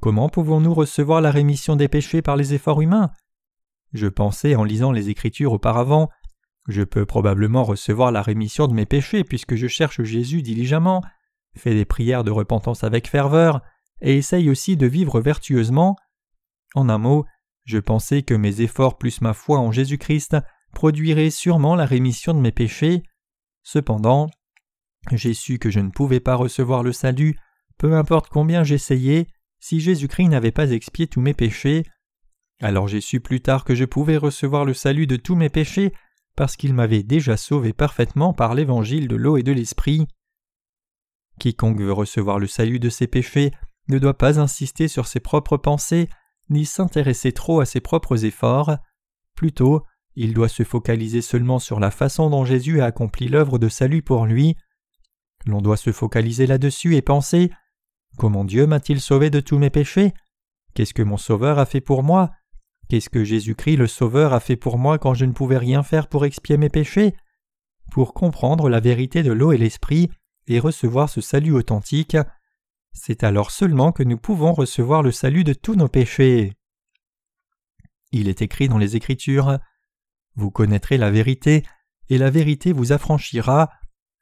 [0.01, 3.11] Comment pouvons-nous recevoir la rémission des péchés par les efforts humains?
[3.93, 6.11] Je pensais en lisant les Écritures auparavant
[6.69, 11.03] je peux probablement recevoir la rémission de mes péchés puisque je cherche Jésus diligemment,
[11.57, 13.61] fais des prières de repentance avec ferveur,
[14.01, 15.97] et essaye aussi de vivre vertueusement.
[16.75, 17.27] En un mot,
[17.65, 20.37] je pensais que mes efforts plus ma foi en Jésus-Christ
[20.75, 23.03] produiraient sûrement la rémission de mes péchés.
[23.63, 24.29] Cependant,
[25.13, 27.39] j'ai su que je ne pouvais pas recevoir le salut,
[27.79, 29.27] peu importe combien j'essayais,
[29.59, 31.85] si Jésus-Christ n'avait pas expié tous mes péchés.
[32.61, 35.93] Alors j'ai su plus tard que je pouvais recevoir le salut de tous mes péchés
[36.37, 40.07] parce qu'il m'avait déjà sauvé parfaitement par l'évangile de l'eau et de l'esprit.
[41.39, 43.53] Quiconque veut recevoir le salut de ses péchés
[43.89, 46.09] ne doit pas insister sur ses propres pensées,
[46.49, 48.77] ni s'intéresser trop à ses propres efforts.
[49.35, 49.83] Plutôt,
[50.17, 54.03] il doit se focaliser seulement sur la façon dont Jésus a accompli l'œuvre de salut
[54.03, 54.57] pour lui.
[55.47, 57.51] L'on doit se focaliser là-dessus et penser
[58.17, 60.15] Comment Dieu m'a-t-il sauvé de tous mes péchés?
[60.75, 62.31] Qu'est-ce que mon Sauveur a fait pour moi?
[62.89, 66.07] Qu'est-ce que Jésus-Christ le Sauveur a fait pour moi quand je ne pouvais rien faire
[66.09, 67.15] pour expier mes péchés?
[67.91, 70.11] Pour comprendre la vérité de l'eau et l'esprit
[70.47, 72.17] et recevoir ce salut authentique,
[72.93, 76.53] c'est alors seulement que nous pouvons recevoir le salut de tous nos péchés.
[78.13, 79.59] Il est écrit dans les Écritures
[80.37, 81.65] Vous connaîtrez la vérité,
[82.09, 83.71] et la vérité vous affranchira.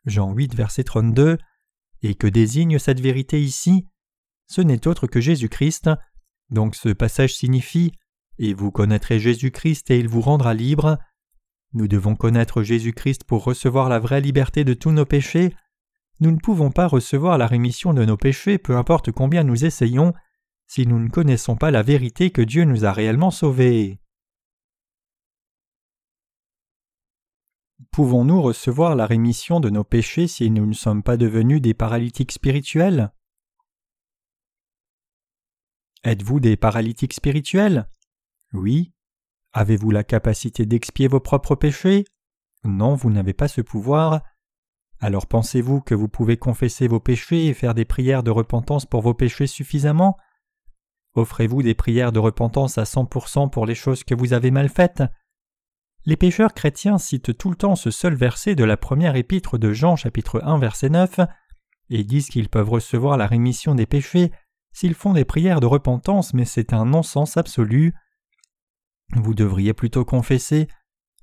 [0.05, 1.38] Jean 8, verset 32.
[2.03, 3.88] Et que désigne cette vérité ici?
[4.46, 5.90] Ce n'est autre que Jésus-Christ.
[6.51, 7.92] Donc ce passage signifie
[8.38, 10.98] Et vous connaîtrez Jésus-Christ et il vous rendra libre.
[11.72, 15.55] Nous devons connaître Jésus-Christ pour recevoir la vraie liberté de tous nos péchés.
[16.20, 20.12] Nous ne pouvons pas recevoir la rémission de nos péchés peu importe combien nous essayons
[20.66, 24.01] si nous ne connaissons pas la vérité que Dieu nous a réellement sauvés.
[27.90, 32.33] Pouvons-nous recevoir la rémission de nos péchés si nous ne sommes pas devenus des paralytiques
[32.33, 33.12] spirituels?
[36.05, 37.88] Êtes-vous des paralytiques spirituels?
[38.53, 38.92] Oui.
[39.53, 42.05] Avez-vous la capacité d'expier vos propres péchés?
[42.64, 44.23] Non, vous n'avez pas ce pouvoir.
[45.01, 49.03] Alors pensez-vous que vous pouvez confesser vos péchés et faire des prières de repentance pour
[49.03, 50.16] vos péchés suffisamment?
[51.14, 55.03] Offrez-vous des prières de repentance à 100% pour les choses que vous avez mal faites?
[56.04, 59.72] Les pécheurs chrétiens citent tout le temps ce seul verset de la première épître de
[59.72, 61.20] Jean chapitre 1 verset 9
[61.90, 64.32] et disent qu'ils peuvent recevoir la rémission des péchés
[64.72, 67.94] s'ils font des prières de repentance mais c'est un non-sens absolu.
[69.14, 70.66] Vous devriez plutôt confesser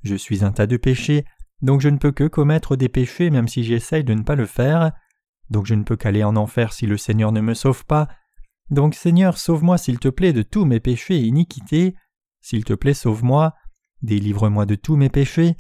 [0.04, 1.26] Je suis un tas de péchés,
[1.62, 4.46] donc je ne peux que commettre des péchés même si j'essaye de ne pas le
[4.46, 4.94] faire.
[5.50, 8.08] Donc je ne peux qu'aller en enfer si le Seigneur ne me sauve pas.
[8.70, 11.96] Donc Seigneur, sauve-moi s'il te plaît de tous mes péchés et iniquités.
[12.40, 13.56] S'il te plaît, sauve-moi.
[14.02, 15.56] Délivre-moi de tous mes péchés.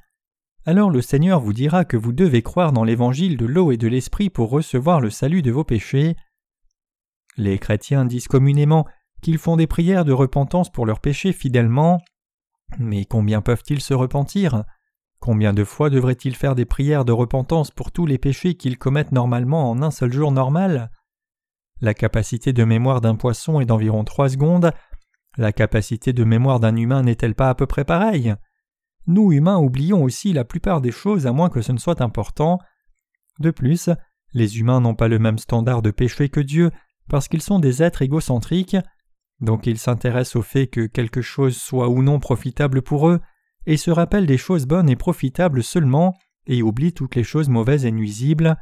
[0.65, 3.87] Alors le Seigneur vous dira que vous devez croire dans l'évangile de l'eau et de
[3.87, 6.15] l'esprit pour recevoir le salut de vos péchés.
[7.37, 8.85] Les chrétiens disent communément
[9.21, 12.01] qu'ils font des prières de repentance pour leurs péchés fidèlement.
[12.77, 14.63] Mais combien peuvent-ils se repentir?
[15.19, 19.11] Combien de fois devrait-il faire des prières de repentance pour tous les péchés qu'ils commettent
[19.11, 20.91] normalement en un seul jour normal?
[21.81, 24.71] La capacité de mémoire d'un poisson est d'environ trois secondes.
[25.37, 28.35] La capacité de mémoire d'un humain n'est-elle pas à peu près pareille?
[29.07, 32.59] Nous, humains, oublions aussi la plupart des choses à moins que ce ne soit important.
[33.39, 33.89] De plus,
[34.33, 36.71] les humains n'ont pas le même standard de péché que Dieu
[37.09, 38.77] parce qu'ils sont des êtres égocentriques,
[39.41, 43.19] donc ils s'intéressent au fait que quelque chose soit ou non profitable pour eux,
[43.65, 46.15] et se rappelle des choses bonnes et profitables seulement,
[46.45, 48.57] et oublie toutes les choses mauvaises et nuisibles.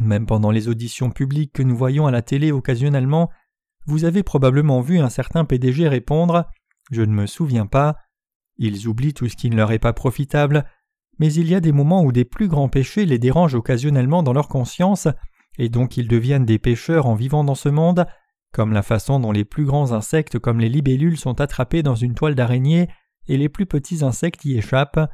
[0.00, 3.30] Même pendant les auditions publiques que nous voyons à la télé occasionnellement,
[3.88, 6.44] vous avez probablement vu un certain PDG répondre
[6.90, 7.96] Je ne me souviens pas.
[8.58, 10.66] Ils oublient tout ce qui ne leur est pas profitable,
[11.18, 14.34] mais il y a des moments où des plus grands péchés les dérangent occasionnellement dans
[14.34, 15.08] leur conscience,
[15.56, 18.06] et donc ils deviennent des pécheurs en vivant dans ce monde,
[18.52, 22.14] comme la façon dont les plus grands insectes comme les libellules sont attrapés dans une
[22.14, 22.90] toile d'araignée
[23.26, 25.10] et les plus petits insectes y échappent.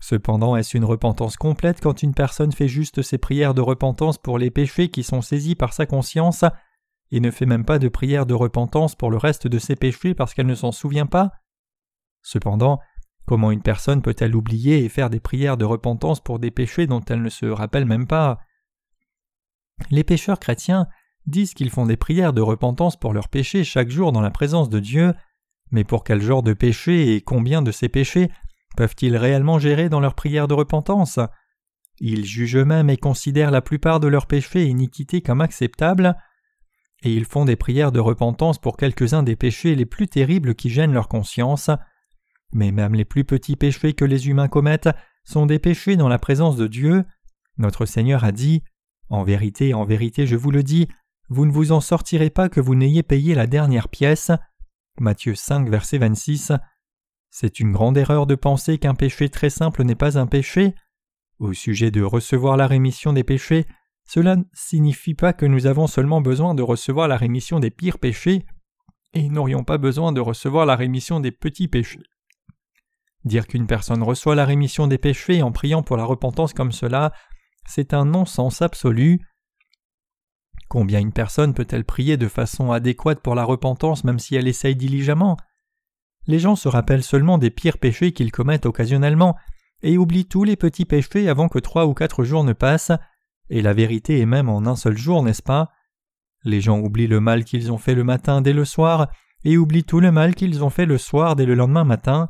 [0.00, 4.36] Cependant, est-ce une repentance complète quand une personne fait juste ses prières de repentance pour
[4.36, 6.44] les péchés qui sont saisis par sa conscience?
[7.10, 10.14] Et ne fait même pas de prière de repentance pour le reste de ses péchés
[10.14, 11.32] parce qu'elle ne s'en souvient pas.
[12.22, 12.78] Cependant,
[13.26, 17.02] comment une personne peut-elle oublier et faire des prières de repentance pour des péchés dont
[17.08, 18.38] elle ne se rappelle même pas?
[19.90, 20.86] Les pécheurs chrétiens
[21.26, 24.68] disent qu'ils font des prières de repentance pour leurs péchés chaque jour dans la présence
[24.68, 25.14] de Dieu,
[25.70, 28.30] mais pour quel genre de péchés et combien de ces péchés
[28.76, 31.18] peuvent-ils réellement gérer dans leurs prières de repentance?
[31.98, 36.16] Ils jugent eux-mêmes et considèrent la plupart de leurs péchés et iniquités comme acceptables,
[37.02, 40.70] et ils font des prières de repentance pour quelques-uns des péchés les plus terribles qui
[40.70, 41.70] gênent leur conscience.
[42.52, 44.90] Mais même les plus petits péchés que les humains commettent
[45.24, 47.04] sont des péchés dans la présence de Dieu.
[47.58, 48.62] Notre Seigneur a dit
[49.08, 50.88] En vérité, en vérité, je vous le dis,
[51.28, 54.32] vous ne vous en sortirez pas que vous n'ayez payé la dernière pièce.
[54.98, 56.52] Matthieu 5, verset 26.
[57.30, 60.74] C'est une grande erreur de penser qu'un péché très simple n'est pas un péché.
[61.38, 63.66] Au sujet de recevoir la rémission des péchés,
[64.12, 68.00] cela ne signifie pas que nous avons seulement besoin de recevoir la rémission des pires
[68.00, 68.44] péchés
[69.14, 72.02] et n'aurions pas besoin de recevoir la rémission des petits péchés.
[73.24, 77.12] Dire qu'une personne reçoit la rémission des péchés en priant pour la repentance comme cela,
[77.68, 79.20] c'est un non-sens absolu.
[80.66, 84.74] Combien une personne peut-elle prier de façon adéquate pour la repentance même si elle essaye
[84.74, 85.36] diligemment?
[86.26, 89.36] Les gens se rappellent seulement des pires péchés qu'ils commettent occasionnellement
[89.84, 92.90] et oublient tous les petits péchés avant que trois ou quatre jours ne passent
[93.50, 95.70] et la vérité est même en un seul jour, n'est-ce pas?
[96.44, 99.08] Les gens oublient le mal qu'ils ont fait le matin dès le soir,
[99.44, 102.28] et oublient tout le mal qu'ils ont fait le soir dès le lendemain matin.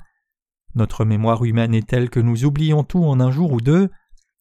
[0.74, 3.90] Notre mémoire humaine est telle que nous oublions tout en un jour ou deux.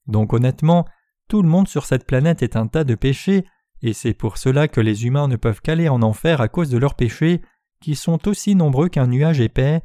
[0.08, 0.86] Donc honnêtement,
[1.28, 3.46] tout le monde sur cette planète est un tas de péchés,
[3.82, 6.78] et c'est pour cela que les humains ne peuvent qu'aller en enfer à cause de
[6.78, 7.42] leurs péchés,
[7.82, 9.82] qui sont aussi nombreux qu'un nuage épais.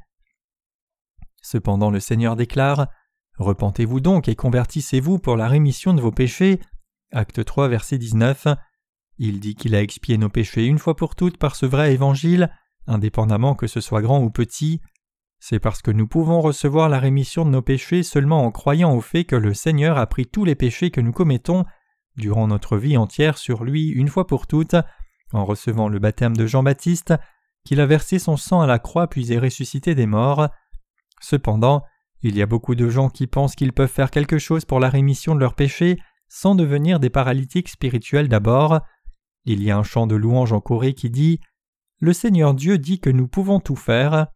[1.42, 2.86] Cependant le Seigneur déclare
[3.38, 6.60] Repentez-vous donc et convertissez-vous pour la rémission de vos péchés,
[7.14, 8.48] Acte 3, verset 19.
[9.18, 12.50] Il dit qu'il a expié nos péchés une fois pour toutes par ce vrai évangile,
[12.88, 14.80] indépendamment que ce soit grand ou petit.
[15.38, 19.00] C'est parce que nous pouvons recevoir la rémission de nos péchés seulement en croyant au
[19.00, 21.64] fait que le Seigneur a pris tous les péchés que nous commettons
[22.16, 24.74] durant notre vie entière sur lui une fois pour toutes,
[25.32, 27.14] en recevant le baptême de Jean-Baptiste,
[27.64, 30.48] qu'il a versé son sang à la croix puis est ressuscité des morts.
[31.20, 31.84] Cependant,
[32.22, 34.88] il y a beaucoup de gens qui pensent qu'ils peuvent faire quelque chose pour la
[34.88, 35.96] rémission de leurs péchés
[36.28, 38.80] sans devenir des paralytiques spirituels d'abord.
[39.44, 41.40] Il y a un chant de louange en Corée qui dit
[42.00, 44.28] Le Seigneur Dieu dit que nous pouvons tout faire.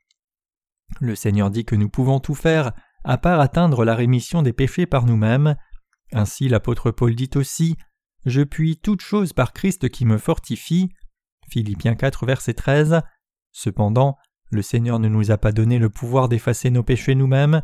[1.01, 2.73] Le Seigneur dit que nous pouvons tout faire,
[3.05, 5.57] à part atteindre la rémission des péchés par nous-mêmes.
[6.13, 7.77] Ainsi l'apôtre Paul dit aussi
[8.25, 10.91] Je puis toute chose par Christ qui me fortifie.
[11.51, 13.03] Philippiens 4, verset 13.
[13.53, 14.17] Cependant,
[14.51, 17.63] le Seigneur ne nous a pas donné le pouvoir d'effacer nos péchés nous-mêmes.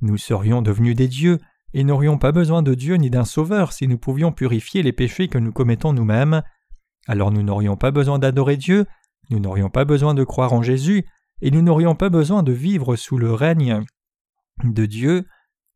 [0.00, 1.38] Nous serions devenus des dieux
[1.74, 5.28] et n'aurions pas besoin de Dieu ni d'un Sauveur si nous pouvions purifier les péchés
[5.28, 6.42] que nous commettons nous-mêmes.
[7.06, 8.86] Alors nous n'aurions pas besoin d'adorer Dieu,
[9.30, 11.06] nous n'aurions pas besoin de croire en Jésus,
[11.40, 13.84] et nous n'aurions pas besoin de vivre sous le règne
[14.64, 15.26] de Dieu.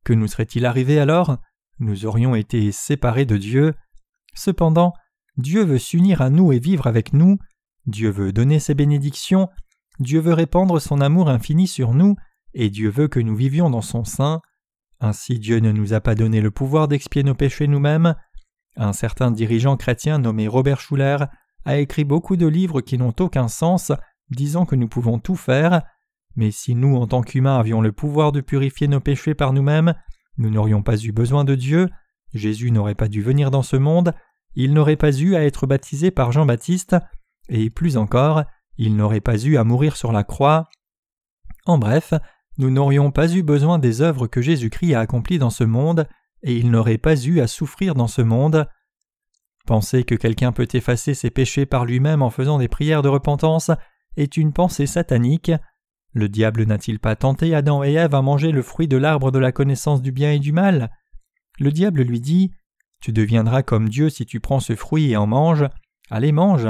[0.04, 1.38] Que nous serait-il arrivé alors?
[1.78, 3.74] Nous aurions été séparés de Dieu.
[4.34, 4.92] Cependant,
[5.36, 7.38] Dieu veut s'unir à nous et vivre avec nous,
[7.86, 9.48] Dieu veut donner ses bénédictions,
[9.98, 12.16] Dieu veut répandre son amour infini sur nous,
[12.54, 14.40] et Dieu veut que nous vivions dans son sein.
[15.02, 18.14] Ainsi Dieu ne nous a pas donné le pouvoir d'expier nos péchés nous-mêmes.
[18.76, 21.16] Un certain dirigeant chrétien nommé Robert Schuller
[21.64, 23.90] a écrit beaucoup de livres qui n'ont aucun sens,
[24.30, 25.82] disant que nous pouvons tout faire,
[26.36, 29.94] mais si nous en tant qu'humains avions le pouvoir de purifier nos péchés par nous-mêmes,
[30.38, 31.88] nous n'aurions pas eu besoin de Dieu,
[32.32, 34.14] Jésus n'aurait pas dû venir dans ce monde,
[34.54, 36.94] il n'aurait pas eu à être baptisé par Jean-Baptiste,
[37.48, 38.44] et plus encore,
[38.76, 40.68] il n'aurait pas eu à mourir sur la croix.
[41.66, 42.14] En bref,
[42.62, 46.06] nous n'aurions pas eu besoin des œuvres que Jésus-Christ a accomplies dans ce monde,
[46.44, 48.68] et il n'aurait pas eu à souffrir dans ce monde.
[49.66, 53.72] Penser que quelqu'un peut effacer ses péchés par lui-même en faisant des prières de repentance
[54.16, 55.50] est une pensée satanique.
[56.12, 59.40] Le diable n'a-t-il pas tenté Adam et Ève à manger le fruit de l'arbre de
[59.40, 60.90] la connaissance du bien et du mal?
[61.58, 62.52] Le diable lui dit
[63.00, 65.68] Tu deviendras comme Dieu si tu prends ce fruit et en manges.
[66.10, 66.68] Allez, mange.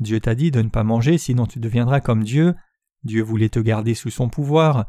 [0.00, 2.54] Dieu t'a dit de ne pas manger sinon tu deviendras comme Dieu.
[3.04, 4.86] Dieu voulait te garder sous son pouvoir.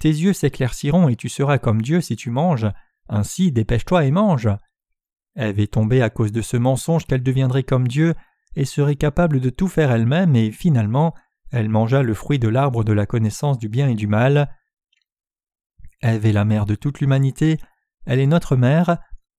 [0.00, 2.68] Tes yeux s'éclairciront et tu seras comme Dieu si tu manges.
[3.08, 4.48] Ainsi, dépêche-toi et mange.
[5.36, 8.14] Ève est tombée à cause de ce mensonge qu'elle deviendrait comme Dieu,
[8.54, 11.14] et serait capable de tout faire elle-même et finalement
[11.50, 14.54] elle mangea le fruit de l'arbre de la connaissance du bien et du mal.
[16.00, 17.58] Ève est la mère de toute l'humanité,
[18.06, 18.98] elle est notre mère,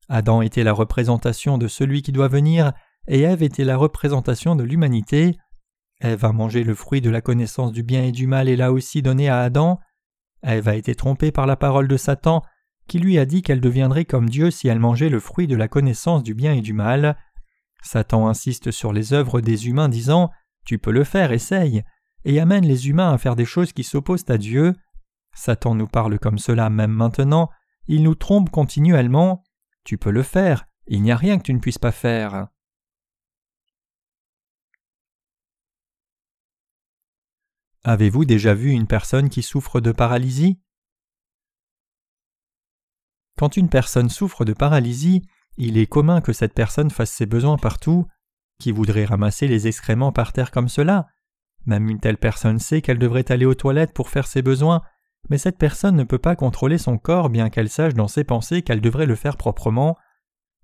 [0.10, 2.72] Adam était la représentation de celui qui doit venir,
[3.08, 5.36] et Ève était la représentation de l'humanité.
[6.02, 8.72] Ève a mangé le fruit de la connaissance du bien et du mal et l'a
[8.72, 9.80] aussi donné à Adam.
[10.44, 12.44] Ève a été trompée par la parole de Satan,
[12.88, 15.68] qui lui a dit qu'elle deviendrait comme Dieu si elle mangeait le fruit de la
[15.68, 17.18] connaissance du bien et du mal.
[17.82, 20.32] Satan insiste sur les œuvres des humains disant
[20.66, 21.84] Tu peux le faire, essaye,
[22.26, 24.74] et amène les humains à faire des choses qui s'opposent à Dieu.
[25.34, 27.50] Satan nous parle comme cela même maintenant,
[27.88, 29.44] il nous trompe continuellement.
[29.84, 32.48] Tu peux le faire, il n'y a rien que tu ne puisses pas faire.
[37.86, 40.58] Avez-vous déjà vu une personne qui souffre de paralysie?
[43.38, 45.22] Quand une personne souffre de paralysie,
[45.58, 48.08] il est commun que cette personne fasse ses besoins partout.
[48.58, 51.08] Qui voudrait ramasser les excréments par terre comme cela
[51.66, 54.82] Même une telle personne sait qu'elle devrait aller aux toilettes pour faire ses besoins,
[55.30, 58.62] mais cette personne ne peut pas contrôler son corps bien qu'elle sache dans ses pensées
[58.62, 59.98] qu'elle devrait le faire proprement.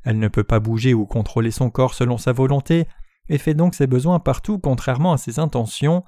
[0.03, 2.87] Elle ne peut pas bouger ou contrôler son corps selon sa volonté,
[3.27, 6.05] et fait donc ses besoins partout contrairement à ses intentions.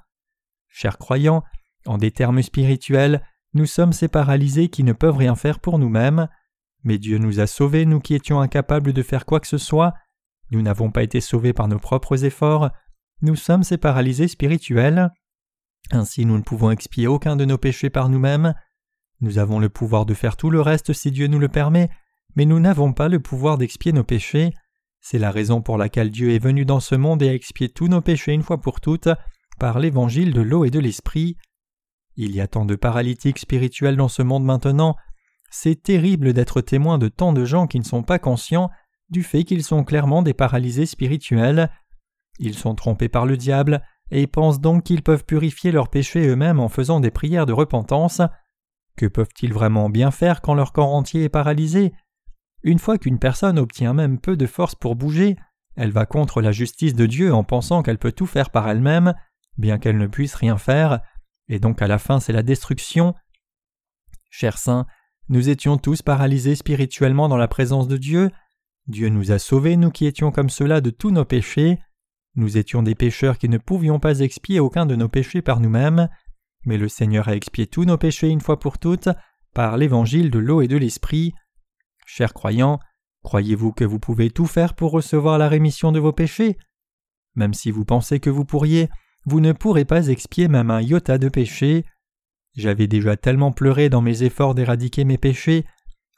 [0.72, 1.44] Chers croyants,
[1.86, 6.28] en des termes spirituels, nous sommes ces paralysés qui ne peuvent rien faire pour nous-mêmes.
[6.82, 9.92] Mais Dieu nous a sauvés, nous qui étions incapables de faire quoi que ce soit.
[10.50, 12.70] Nous n'avons pas été sauvés par nos propres efforts.
[13.20, 15.10] Nous sommes ces paralysés spirituels.
[15.90, 18.54] Ainsi nous ne pouvons expier aucun de nos péchés par nous-mêmes.
[19.20, 21.90] Nous avons le pouvoir de faire tout le reste si Dieu nous le permet,
[22.34, 24.52] mais nous n'avons pas le pouvoir d'expier nos péchés.
[25.00, 27.88] C'est la raison pour laquelle Dieu est venu dans ce monde et a expié tous
[27.88, 29.08] nos péchés une fois pour toutes
[29.62, 31.36] par l'évangile de l'eau et de l'esprit.
[32.16, 34.96] Il y a tant de paralytiques spirituels dans ce monde maintenant,
[35.52, 38.70] c'est terrible d'être témoin de tant de gens qui ne sont pas conscients
[39.08, 41.70] du fait qu'ils sont clairement des paralysés spirituels.
[42.40, 46.58] Ils sont trompés par le diable et pensent donc qu'ils peuvent purifier leurs péchés eux-mêmes
[46.58, 48.20] en faisant des prières de repentance.
[48.96, 51.92] Que peuvent-ils vraiment bien faire quand leur corps entier est paralysé?
[52.64, 55.36] Une fois qu'une personne obtient même peu de force pour bouger,
[55.76, 59.14] elle va contre la justice de Dieu en pensant qu'elle peut tout faire par elle-même,
[59.58, 61.00] bien qu'elle ne puisse rien faire,
[61.48, 63.14] et donc à la fin c'est la destruction.
[64.30, 64.86] Chers saints,
[65.28, 68.30] nous étions tous paralysés spirituellement dans la présence de Dieu.
[68.86, 71.78] Dieu nous a sauvés, nous qui étions comme cela, de tous nos péchés.
[72.34, 76.08] Nous étions des pécheurs qui ne pouvions pas expier aucun de nos péchés par nous-mêmes,
[76.64, 79.08] mais le Seigneur a expié tous nos péchés une fois pour toutes
[79.54, 81.34] par l'évangile de l'eau et de l'esprit.
[82.06, 82.80] Chers croyants,
[83.22, 86.56] croyez-vous que vous pouvez tout faire pour recevoir la rémission de vos péchés?
[87.34, 88.88] Même si vous pensez que vous pourriez,
[89.24, 91.84] vous ne pourrez pas expier même un iota de péché.
[92.56, 95.64] J'avais déjà tellement pleuré dans mes efforts d'éradiquer mes péchés,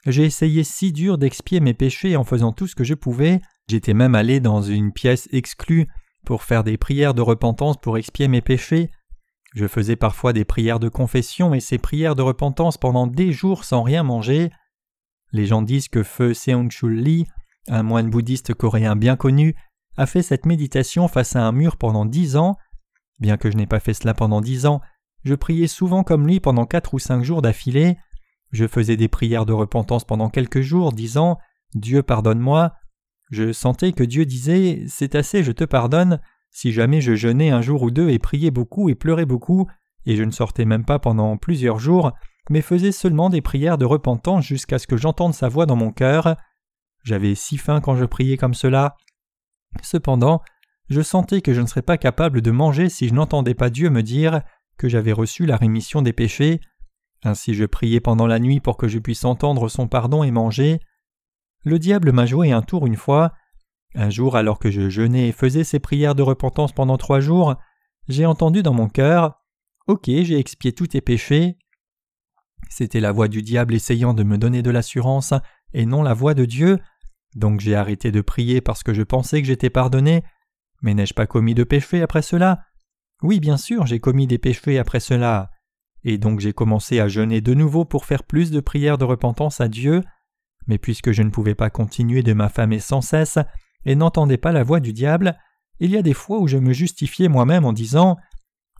[0.05, 3.95] j'ai essayé si dur d'expier mes péchés en faisant tout ce que je pouvais, j'étais
[3.95, 5.87] même allé dans une pièce exclue
[6.25, 8.91] pour faire des prières de repentance pour expier mes péchés.
[9.55, 13.63] Je faisais parfois des prières de confession et ces prières de repentance pendant des jours
[13.63, 14.51] sans rien manger.
[15.31, 17.25] Les gens disent que Feu Seung-chul Lee,
[17.67, 19.55] un moine bouddhiste coréen bien connu,
[19.97, 22.57] a fait cette méditation face à un mur pendant dix ans.
[23.19, 24.81] Bien que je n'ai pas fait cela pendant dix ans,
[25.23, 27.97] je priais souvent comme lui pendant quatre ou cinq jours d'affilée.
[28.51, 31.37] Je faisais des prières de repentance pendant quelques jours, disant
[31.73, 32.73] Dieu pardonne-moi,
[33.31, 36.19] je sentais que Dieu disait C'est assez, je te pardonne,
[36.51, 39.67] si jamais je jeûnais un jour ou deux et priais beaucoup et pleurais beaucoup,
[40.05, 42.11] et je ne sortais même pas pendant plusieurs jours,
[42.49, 45.91] mais faisais seulement des prières de repentance jusqu'à ce que j'entende sa voix dans mon
[45.91, 46.35] cœur.
[47.03, 48.95] J'avais si faim quand je priais comme cela.
[49.81, 50.41] Cependant,
[50.89, 53.89] je sentais que je ne serais pas capable de manger si je n'entendais pas Dieu
[53.89, 54.41] me dire
[54.77, 56.61] que j'avais reçu la rémission des péchés.
[57.23, 60.79] Ainsi je priais pendant la nuit pour que je puisse entendre son pardon et manger.
[61.63, 63.33] Le diable m'a joué un tour une fois.
[63.95, 67.55] Un jour, alors que je jeûnais et faisais ces prières de repentance pendant trois jours,
[68.07, 69.41] j'ai entendu dans mon cœur
[69.87, 71.57] Ok, j'ai expié tous tes péchés.
[72.69, 75.33] C'était la voix du diable essayant de me donner de l'assurance
[75.73, 76.79] et non la voix de Dieu.
[77.35, 80.23] Donc j'ai arrêté de prier parce que je pensais que j'étais pardonné.
[80.81, 82.61] Mais n'ai-je pas commis de péché après cela?
[83.21, 85.51] Oui, bien sûr, j'ai commis des péchés après cela.
[86.03, 89.59] Et donc j'ai commencé à jeûner de nouveau pour faire plus de prières de repentance
[89.61, 90.03] à Dieu.
[90.67, 93.39] Mais puisque je ne pouvais pas continuer de m'affamer sans cesse
[93.85, 95.37] et n'entendais pas la voix du diable,
[95.79, 98.17] il y a des fois où je me justifiais moi-même en disant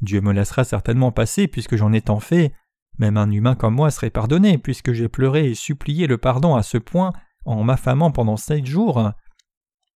[0.01, 2.53] Dieu me laissera certainement passer puisque j'en ai tant fait,
[2.99, 6.63] même un humain comme moi serait pardonné puisque j'ai pleuré et supplié le pardon à
[6.63, 7.11] ce point
[7.45, 9.11] en m'affamant pendant sept jours.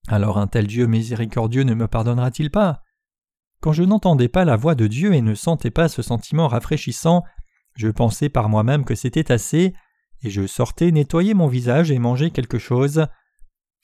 [0.08, 2.84] Alors un tel Dieu miséricordieux ne me pardonnera-t-il pas?
[3.62, 7.24] Quand je n'entendais pas la voix de Dieu et ne sentais pas ce sentiment rafraîchissant,
[7.76, 9.74] je pensais par moi-même que c'était assez,
[10.24, 13.06] et je sortais nettoyer mon visage et manger quelque chose.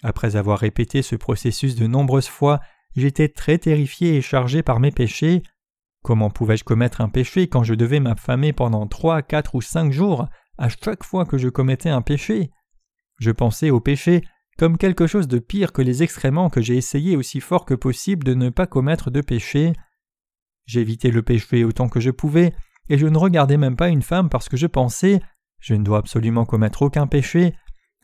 [0.03, 2.59] Après avoir répété ce processus de nombreuses fois
[2.95, 5.43] j'étais très terrifié et chargé par mes péchés.
[6.01, 10.27] Comment pouvais-je commettre un péché quand je devais m'affamer pendant trois, quatre ou cinq jours
[10.57, 12.51] à chaque fois que je commettais un péché?
[13.19, 14.21] Je pensais au péché
[14.57, 18.23] comme quelque chose de pire que les excréments que j'ai essayé aussi fort que possible
[18.23, 19.73] de ne pas commettre de péché.
[20.65, 22.53] J'évitais le péché autant que je pouvais,
[22.89, 25.21] et je ne regardais même pas une femme parce que je pensais
[25.65, 27.55] je ne dois absolument commettre aucun péché.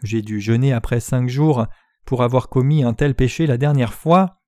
[0.01, 1.67] J'ai dû jeûner après cinq jours
[2.05, 4.41] pour avoir commis un tel péché la dernière fois.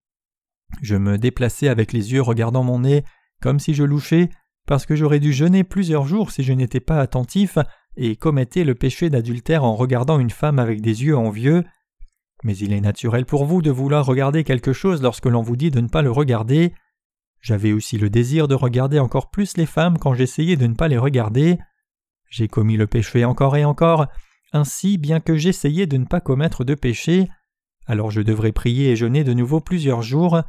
[0.82, 3.04] Je me déplaçais avec les yeux regardant mon nez,
[3.40, 4.30] comme si je louchais,
[4.66, 7.60] parce que j'aurais dû jeûner plusieurs jours si je n'étais pas attentif
[7.96, 11.64] et commettais le péché d'adultère en regardant une femme avec des yeux envieux.
[12.44, 15.72] Mais il est naturel pour vous de vouloir regarder quelque chose lorsque l'on vous dit
[15.72, 16.74] de ne pas le regarder.
[17.42, 20.88] J'avais aussi le désir de regarder encore plus les femmes quand j'essayais de ne pas
[20.88, 21.58] les regarder.
[22.30, 24.08] J'ai commis le péché encore et encore,
[24.54, 27.28] ainsi bien que j'essayais de ne pas commettre de péché,
[27.86, 30.42] alors je devrais prier et jeûner de nouveau plusieurs jours.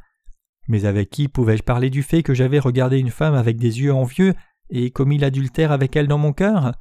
[0.68, 3.92] Mais avec qui pouvais-je parler du fait que j'avais regardé une femme avec des yeux
[3.92, 4.34] envieux
[4.70, 6.72] et commis l'adultère avec elle dans mon cœur?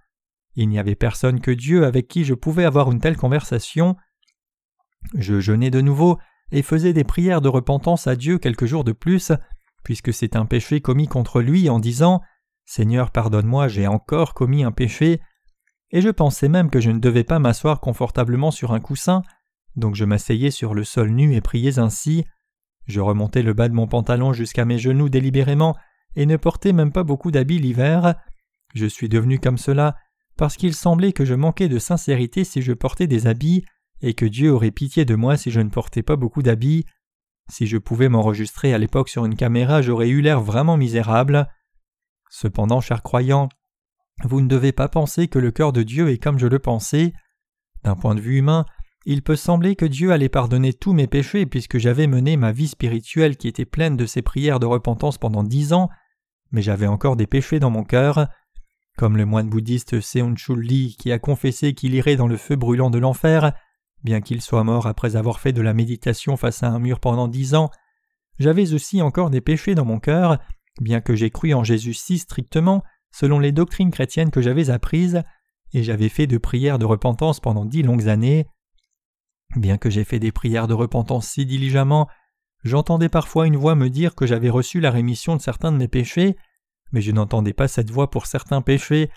[0.55, 3.95] Il n'y avait personne que Dieu avec qui je pouvais avoir une telle conversation.
[5.15, 6.17] Je jeûnais de nouveau
[6.51, 9.31] et faisais des prières de repentance à Dieu quelques jours de plus,
[9.83, 12.21] puisque c'est un péché commis contre lui en disant
[12.65, 15.19] Seigneur, pardonne-moi, j'ai encore commis un péché.
[15.91, 19.21] Et je pensais même que je ne devais pas m'asseoir confortablement sur un coussin,
[19.75, 22.25] donc je m'asseyais sur le sol nu et priais ainsi.
[22.85, 25.75] Je remontais le bas de mon pantalon jusqu'à mes genoux délibérément
[26.15, 28.15] et ne portais même pas beaucoup d'habits l'hiver.
[28.73, 29.95] Je suis devenu comme cela
[30.37, 33.63] parce qu'il semblait que je manquais de sincérité si je portais des habits
[34.03, 36.85] et que Dieu aurait pitié de moi si je ne portais pas beaucoup d'habits.
[37.49, 41.47] Si je pouvais m'enregistrer à l'époque sur une caméra, j'aurais eu l'air vraiment misérable.
[42.29, 43.47] Cependant, chers croyants,
[44.23, 47.13] vous ne devez pas penser que le cœur de Dieu est comme je le pensais.
[47.83, 48.65] D'un point de vue humain,
[49.05, 52.67] il peut sembler que Dieu allait pardonner tous mes péchés puisque j'avais mené ma vie
[52.67, 55.89] spirituelle qui était pleine de ses prières de repentance pendant dix ans,
[56.51, 58.27] mais j'avais encore des péchés dans mon cœur.
[58.97, 62.89] Comme le moine bouddhiste Seon Chul qui a confessé qu'il irait dans le feu brûlant
[62.89, 63.53] de l'enfer,
[64.03, 67.27] bien qu'il soit mort après avoir fait de la méditation face à un mur pendant
[67.27, 67.71] dix ans,
[68.39, 70.39] j'avais aussi encore des péchés dans mon cœur
[70.81, 75.23] bien que j'ai cru en Jésus si strictement, selon les doctrines chrétiennes que j'avais apprises,
[75.73, 78.47] et j'avais fait de prières de repentance pendant dix longues années.
[79.55, 82.07] Bien que j'ai fait des prières de repentance si diligemment,
[82.63, 85.87] j'entendais parfois une voix me dire que j'avais reçu la rémission de certains de mes
[85.87, 86.35] péchés,
[86.91, 89.09] mais je n'entendais pas cette voix pour certains péchés,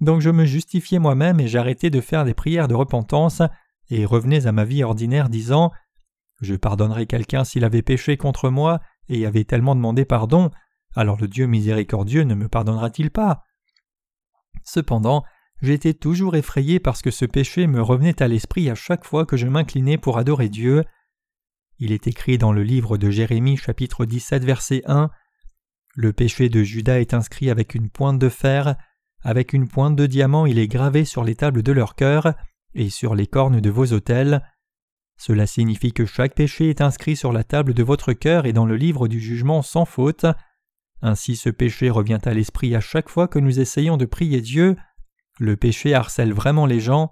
[0.00, 3.42] donc je me justifiais moi-même et j'arrêtais de faire des prières de repentance
[3.90, 5.72] et revenais à ma vie ordinaire disant
[6.40, 10.50] Je pardonnerai quelqu'un s'il avait péché contre moi et avait tellement demandé pardon,
[10.94, 13.44] alors le Dieu miséricordieux ne me pardonnera-t-il pas?
[14.64, 15.24] Cependant,
[15.62, 19.36] j'étais toujours effrayé parce que ce péché me revenait à l'esprit à chaque fois que
[19.36, 20.84] je m'inclinais pour adorer Dieu.
[21.78, 25.10] Il est écrit dans le livre de Jérémie chapitre 17 verset 1
[25.94, 28.76] Le péché de Judas est inscrit avec une pointe de fer,
[29.22, 32.34] avec une pointe de diamant il est gravé sur les tables de leur cœur
[32.74, 34.42] et sur les cornes de vos autels.
[35.16, 38.66] Cela signifie que chaque péché est inscrit sur la table de votre cœur et dans
[38.66, 40.26] le livre du jugement sans faute.
[41.02, 44.76] Ainsi ce péché revient à l'esprit à chaque fois que nous essayons de prier Dieu.
[45.38, 47.10] Le péché harcèle vraiment les gens.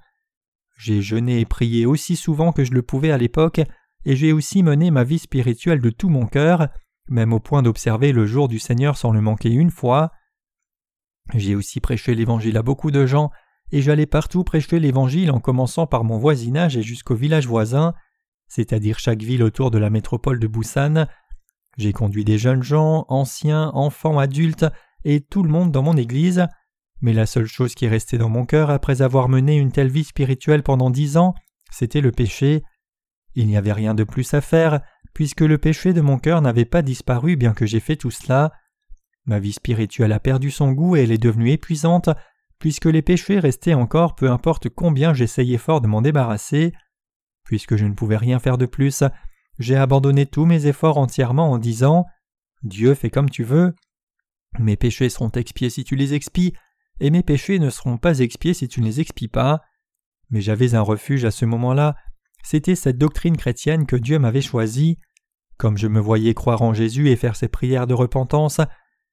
[0.78, 3.60] J'ai jeûné et prié aussi souvent que je le pouvais à l'époque,
[4.04, 6.68] et j'ai aussi mené ma vie spirituelle de tout mon cœur,
[7.08, 10.12] même au point d'observer le jour du Seigneur sans le manquer une fois.
[11.34, 13.30] J'ai aussi prêché l'Évangile à beaucoup de gens,
[13.72, 17.94] et j'allais partout prêcher l'Évangile en commençant par mon voisinage et jusqu'au village voisin,
[18.48, 21.06] c'est-à-dire chaque ville autour de la métropole de Busan,
[21.76, 24.66] j'ai conduit des jeunes gens, anciens, enfants, adultes,
[25.04, 26.46] et tout le monde dans mon Église,
[27.00, 29.90] mais la seule chose qui est restée dans mon cœur après avoir mené une telle
[29.90, 31.34] vie spirituelle pendant dix ans,
[31.70, 32.64] c'était le péché.
[33.34, 34.80] Il n'y avait rien de plus à faire,
[35.14, 38.50] puisque le péché de mon cœur n'avait pas disparu bien que j'ai fait tout cela.
[39.26, 42.10] Ma vie spirituelle a perdu son goût et elle est devenue épuisante,
[42.58, 46.72] puisque les péchés restaient encore peu importe combien j'essayais fort de m'en débarrasser.
[47.44, 49.04] Puisque je ne pouvais rien faire de plus,
[49.58, 52.04] j'ai abandonné tous mes efforts entièrement en disant
[52.62, 53.74] Dieu fait comme tu veux.
[54.58, 56.54] Mes péchés seront expiés si tu les expies,
[57.00, 59.60] et mes péchés ne seront pas expiés si tu ne les expies pas.
[60.30, 61.94] Mais j'avais un refuge à ce moment-là,
[62.42, 64.98] c'était cette doctrine chrétienne que Dieu m'avait choisie.
[65.56, 68.60] Comme je me voyais croire en Jésus et faire ses prières de repentance,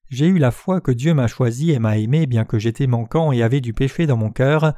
[0.09, 3.31] j'ai eu la foi que Dieu m'a choisi et m'a aimé bien que j'étais manquant
[3.31, 4.73] et avait du péché dans mon cœur.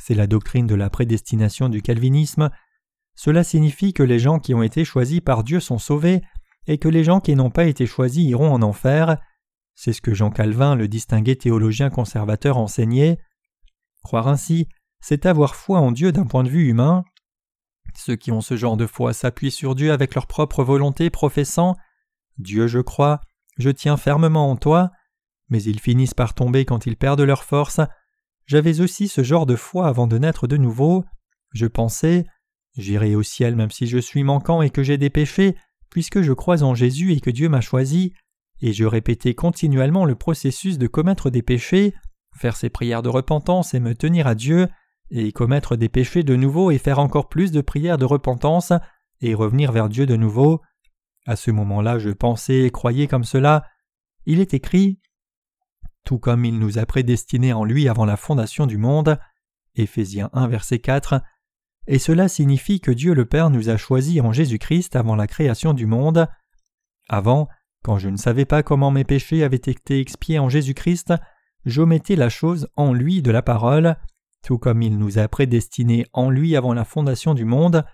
[0.00, 2.50] C'est la doctrine de la prédestination du calvinisme,
[3.18, 6.22] cela signifie que les gens qui ont été choisis par Dieu sont sauvés
[6.68, 9.16] et que les gens qui n'ont pas été choisis iront en enfer.
[9.74, 13.18] C'est ce que Jean Calvin, le distingué théologien conservateur, enseignait.
[14.04, 14.68] Croire ainsi,
[15.00, 17.02] c'est avoir foi en Dieu d'un point de vue humain.
[17.96, 21.74] Ceux qui ont ce genre de foi s'appuient sur Dieu avec leur propre volonté, professant
[22.38, 23.20] Dieu, je crois,
[23.58, 24.90] je tiens fermement en toi,
[25.48, 27.80] mais ils finissent par tomber quand ils perdent leur force.
[28.46, 31.04] J'avais aussi ce genre de foi avant de naître de nouveau.
[31.52, 32.24] Je pensais
[32.78, 35.56] J'irai au ciel même si je suis manquant et que j'ai des péchés,
[35.90, 38.12] puisque je crois en Jésus et que Dieu m'a choisi,
[38.60, 41.92] et je répétais continuellement le processus de commettre des péchés,
[42.36, 44.68] faire ces prières de repentance et me tenir à Dieu,
[45.10, 48.72] et commettre des péchés de nouveau et faire encore plus de prières de repentance
[49.20, 50.60] et revenir vers Dieu de nouveau.
[51.28, 53.66] À ce moment-là, je pensais et croyais comme cela.
[54.24, 54.98] Il est écrit
[56.06, 59.18] Tout comme il nous a prédestinés en lui avant la fondation du monde.
[59.74, 61.20] Éphésiens 1, verset 4.
[61.86, 65.74] Et cela signifie que Dieu le Père nous a choisis en Jésus-Christ avant la création
[65.74, 66.28] du monde.
[67.10, 67.50] Avant,
[67.84, 71.12] quand je ne savais pas comment mes péchés avaient été expiés en Jésus-Christ,
[71.66, 73.98] j'omettais la chose en lui de la parole,
[74.42, 77.84] tout comme il nous a prédestinés en lui avant la fondation du monde.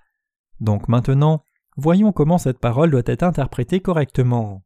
[0.61, 1.45] Donc maintenant,
[1.76, 4.64] voyons comment cette parole doit être interprétée correctement.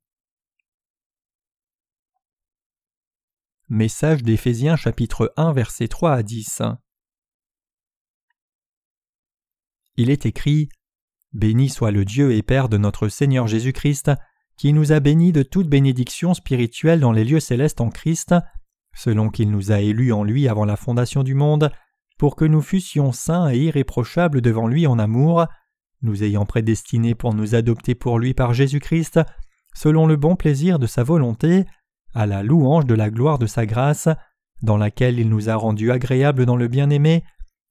[3.69, 6.63] Message d'Éphésiens chapitre 1 versets 3 à 10
[9.97, 10.69] Il est écrit
[11.33, 14.11] Béni soit le Dieu et Père de notre Seigneur Jésus-Christ,
[14.57, 18.35] qui nous a bénis de toute bénédiction spirituelle dans les lieux célestes en Christ,
[18.95, 21.71] selon qu'il nous a élus en lui avant la fondation du monde,
[22.17, 25.47] pour que nous fussions saints et irréprochables devant lui en amour,
[26.03, 29.21] nous ayant prédestinés pour nous adopter pour lui par Jésus-Christ,
[29.75, 31.65] selon le bon plaisir de sa volonté,
[32.15, 34.09] à la louange de la gloire de sa grâce,
[34.63, 37.25] dans laquelle il nous a rendus agréables dans le bien-aimé,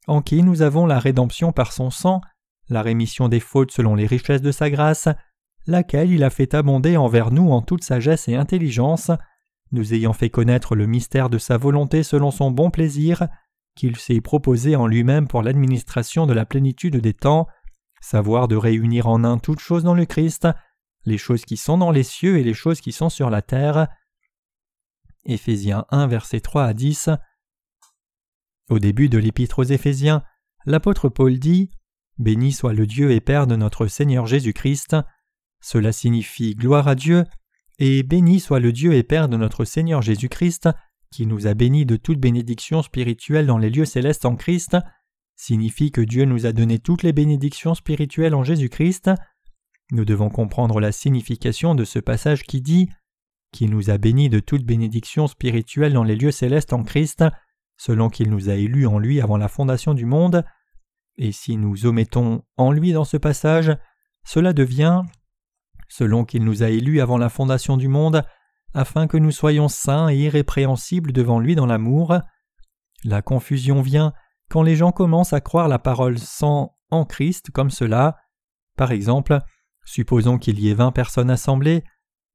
[0.08, 2.22] en qui nous avons la rédemption par son sang,
[2.70, 5.10] la rémission des fautes selon les richesses de sa grâce,
[5.66, 9.12] laquelle il a fait abonder envers nous en toute sagesse et intelligence,
[9.72, 13.28] nous ayant fait connaître le mystère de sa volonté selon son bon plaisir,
[13.76, 17.48] qu'il s'est proposé en lui-même pour l'administration de la plénitude des temps,
[18.02, 20.48] savoir de réunir en un toutes choses dans le Christ,
[21.06, 23.88] les choses qui sont dans les cieux et les choses qui sont sur la terre.
[25.26, 27.10] Éphésiens 1, versets 3 à 10.
[28.70, 30.24] Au début de l'épître aux Éphésiens,
[30.66, 31.72] l'apôtre Paul dit
[32.18, 34.96] Béni soit le Dieu et Père de notre Seigneur Jésus-Christ.
[35.62, 37.24] Cela signifie gloire à Dieu,
[37.80, 40.70] et béni soit le Dieu et Père de notre Seigneur Jésus-Christ,
[41.12, 44.78] qui nous a bénis de toute bénédiction spirituelle dans les lieux célestes en Christ,
[45.38, 49.12] signifie que Dieu nous a donné toutes les bénédictions spirituelles en Jésus-Christ.
[49.92, 52.90] Nous devons comprendre la signification de ce passage qui dit
[53.54, 57.24] qui nous a bénis de toute bénédiction spirituelle dans les lieux célestes en Christ,
[57.78, 60.44] selon qu'il nous a élus en lui avant la fondation du monde.
[61.18, 63.72] Et si nous omettons en lui dans ce passage,
[64.26, 65.04] cela devient
[65.88, 68.24] selon qu'il nous a élus avant la fondation du monde,
[68.74, 72.20] afin que nous soyons saints et irrépréhensibles devant lui dans l'amour.
[73.06, 74.14] La confusion vient
[74.50, 78.18] quand les gens commencent à croire la parole sans en Christ comme cela.
[78.76, 79.40] Par exemple,
[79.86, 81.84] supposons qu'il y ait vingt personnes assemblées,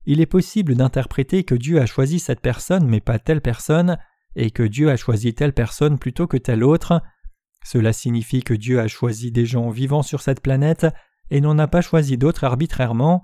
[0.04, 3.98] il est possible d'interpréter que Dieu a choisi cette personne mais pas telle personne,
[4.34, 7.02] et que Dieu a choisi telle personne plutôt que telle autre.
[7.64, 10.86] Cela signifie que Dieu a choisi des gens vivant sur cette planète
[11.30, 13.22] et n'en a pas choisi d'autres arbitrairement.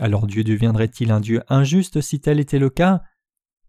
[0.00, 3.02] Alors Dieu deviendrait-il un Dieu injuste si tel était le cas?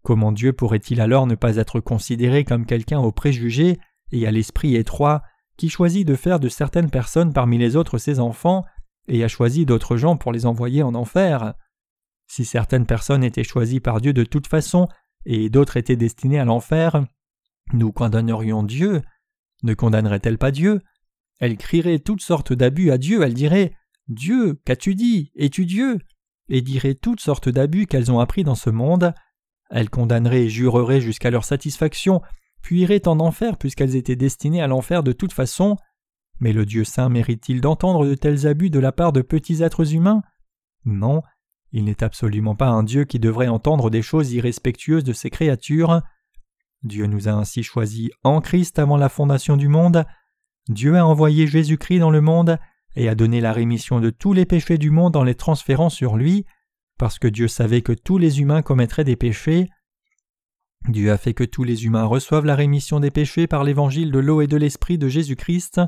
[0.02, 3.78] Comment Dieu pourrait-il alors ne pas être considéré comme quelqu'un au préjugé?
[4.12, 5.22] Et à l'esprit étroit
[5.56, 8.64] qui choisit de faire de certaines personnes parmi les autres ses enfants
[9.08, 11.54] et a choisi d'autres gens pour les envoyer en enfer.
[12.26, 14.88] Si certaines personnes étaient choisies par Dieu de toute façon
[15.26, 17.04] et d'autres étaient destinées à l'enfer,
[17.72, 19.02] nous condamnerions Dieu.
[19.62, 20.80] Ne condamnerait-elle pas Dieu?
[21.40, 23.72] Elle crierait toutes sortes d'abus à Dieu, elle dirait
[24.08, 25.30] Dieu, qu'as-tu dit?
[25.36, 25.98] Es-tu Dieu
[26.50, 29.14] et diraient toutes sortes d'abus qu'elles ont appris dans ce monde.
[29.70, 32.20] Elles condamneraient et jureraient jusqu'à leur satisfaction,
[32.62, 35.76] puis en enfer puisqu'elles étaient destinées à l'enfer de toute façon.
[36.40, 39.94] Mais le Dieu saint mérite-t-il d'entendre de tels abus de la part de petits êtres
[39.94, 40.22] humains?
[40.84, 41.22] Non,
[41.72, 46.02] il n'est absolument pas un Dieu qui devrait entendre des choses irrespectueuses de ses créatures.
[46.82, 50.04] Dieu nous a ainsi choisis en Christ avant la fondation du monde.
[50.68, 52.58] Dieu a envoyé Jésus-Christ dans le monde
[52.96, 56.16] et a donné la rémission de tous les péchés du monde en les transférant sur
[56.16, 56.46] lui,
[56.98, 59.68] parce que Dieu savait que tous les humains commettraient des péchés.
[60.88, 64.18] Dieu a fait que tous les humains reçoivent la rémission des péchés par l'évangile de
[64.18, 65.80] l'eau et de l'esprit de Jésus-Christ.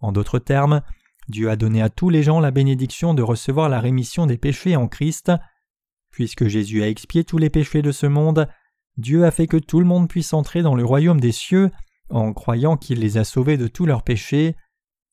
[0.00, 0.82] En d'autres termes,
[1.28, 4.76] Dieu a donné à tous les gens la bénédiction de recevoir la rémission des péchés
[4.76, 5.32] en Christ.
[6.10, 8.48] Puisque Jésus a expié tous les péchés de ce monde,
[8.96, 11.70] Dieu a fait que tout le monde puisse entrer dans le royaume des cieux
[12.08, 14.56] en croyant qu'il les a sauvés de tous leurs péchés.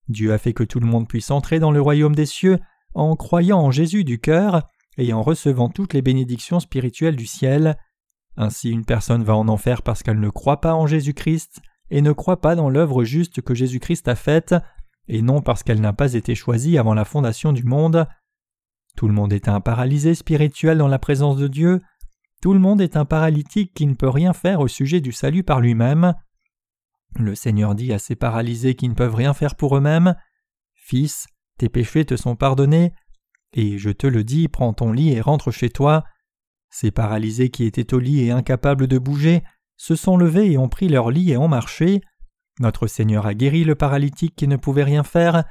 [0.07, 2.59] Dieu a fait que tout le monde puisse entrer dans le royaume des cieux
[2.93, 7.77] en croyant en Jésus du cœur et en recevant toutes les bénédictions spirituelles du ciel.
[8.35, 12.11] Ainsi une personne va en enfer parce qu'elle ne croit pas en Jésus-Christ et ne
[12.11, 14.55] croit pas dans l'œuvre juste que Jésus-Christ a faite,
[15.07, 18.07] et non parce qu'elle n'a pas été choisie avant la fondation du monde.
[18.95, 21.81] Tout le monde est un paralysé spirituel dans la présence de Dieu,
[22.43, 25.43] tout le monde est un paralytique qui ne peut rien faire au sujet du salut
[25.43, 26.13] par lui-même.
[27.15, 30.15] Le Seigneur dit à ces paralysés qui ne peuvent rien faire pour eux-mêmes
[30.73, 31.27] Fils,
[31.57, 32.91] tes péchés te sont pardonnés,
[33.53, 36.03] et je te le dis, prends ton lit et rentre chez toi.
[36.73, 39.43] Ces paralysés qui étaient au lit et incapables de bouger
[39.77, 42.01] se sont levés et ont pris leur lit et ont marché.
[42.59, 45.43] Notre Seigneur a guéri le paralytique qui ne pouvait rien faire.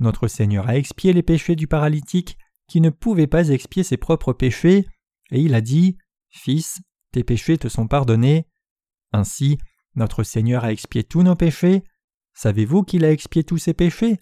[0.00, 2.36] Notre Seigneur a expié les péchés du paralytique
[2.68, 4.86] qui ne pouvait pas expier ses propres péchés,
[5.30, 5.96] et il a dit
[6.28, 8.46] Fils, tes péchés te sont pardonnés.
[9.12, 9.56] Ainsi,
[9.94, 11.84] notre Seigneur a expié tous nos péchés.
[12.34, 14.20] Savez-vous qu'il a expié tous ses péchés?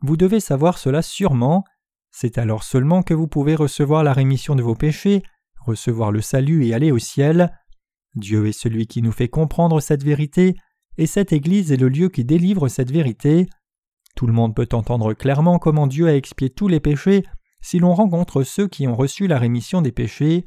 [0.00, 1.62] Vous devez savoir cela sûrement.
[2.10, 5.22] C'est alors seulement que vous pouvez recevoir la rémission de vos péchés,
[5.64, 7.52] recevoir le salut et aller au ciel.
[8.14, 10.56] Dieu est celui qui nous fait comprendre cette vérité,
[10.96, 13.48] et cette Église est le lieu qui délivre cette vérité.
[14.14, 17.24] Tout le monde peut entendre clairement comment Dieu a expié tous les péchés
[17.60, 20.44] si l'on rencontre ceux qui ont reçu la rémission des péchés.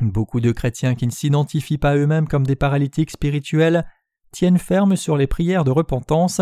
[0.00, 3.86] Beaucoup de chrétiens qui ne s'identifient pas eux-mêmes comme des paralytiques spirituels
[4.32, 6.40] tiennent ferme sur les prières de repentance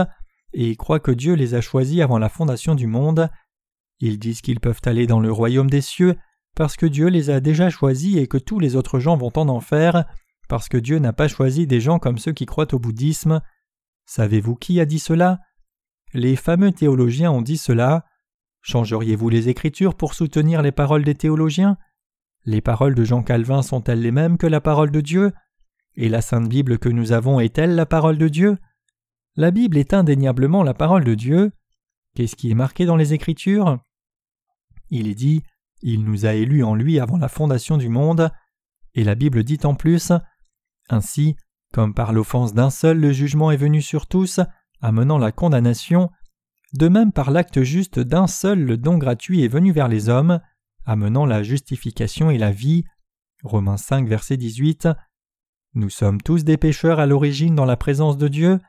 [0.55, 3.29] et croient que Dieu les a choisis avant la fondation du monde.
[4.01, 6.17] Ils disent qu'ils peuvent aller dans le royaume des cieux
[6.55, 9.49] parce que Dieu les a déjà choisis et que tous les autres gens vont en
[9.49, 10.05] enfer,
[10.49, 13.41] parce que Dieu n'a pas choisi des gens comme ceux qui croient au bouddhisme.
[14.05, 15.41] Savez-vous qui a dit cela?
[16.13, 18.05] Les fameux théologiens ont dit cela.
[18.61, 21.79] Changeriez-vous les Écritures pour soutenir les paroles des théologiens?
[22.45, 25.33] Les paroles de Jean Calvin sont-elles les mêmes que la parole de Dieu?
[25.95, 28.59] Et la Sainte Bible que nous avons est-elle la parole de Dieu?
[29.37, 31.53] La Bible est indéniablement la parole de Dieu.
[32.15, 33.79] Qu'est-ce qui est marqué dans les Écritures?
[34.91, 35.43] Il est dit
[35.83, 38.31] il nous a élus en lui avant la fondation du monde,
[38.95, 40.13] et la Bible dit en plus
[40.89, 41.37] Ainsi,
[41.73, 44.41] comme par l'offense d'un seul le jugement est venu sur tous,
[44.81, 46.11] amenant la condamnation,
[46.73, 50.41] de même par l'acte juste d'un seul le don gratuit est venu vers les hommes,
[50.85, 52.85] amenant la justification et la vie.
[53.45, 54.89] Romains 5, verset 18.
[55.75, 58.61] Nous sommes tous des pécheurs à l'origine dans la présence de Dieu.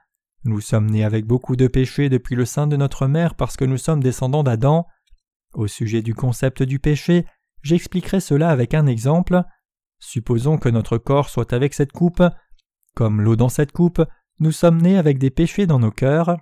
[0.46, 3.66] Nous sommes nés avec beaucoup de péchés depuis le sein de notre mère parce que
[3.66, 4.88] nous sommes descendants d'Adam.
[5.54, 7.26] Au sujet du concept du péché,
[7.62, 9.44] j'expliquerai cela avec un exemple.
[10.00, 12.24] Supposons que notre corps soit avec cette coupe.
[12.96, 14.04] Comme l'eau dans cette coupe,
[14.40, 16.38] nous sommes nés avec des péchés dans nos cœurs.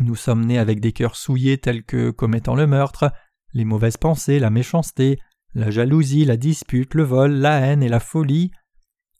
[0.00, 3.12] Nous sommes nés avec des cœurs souillés tels que commettant le meurtre,
[3.52, 5.18] les mauvaises pensées, la méchanceté,
[5.54, 8.50] la jalousie, la dispute, le vol, la haine et la folie.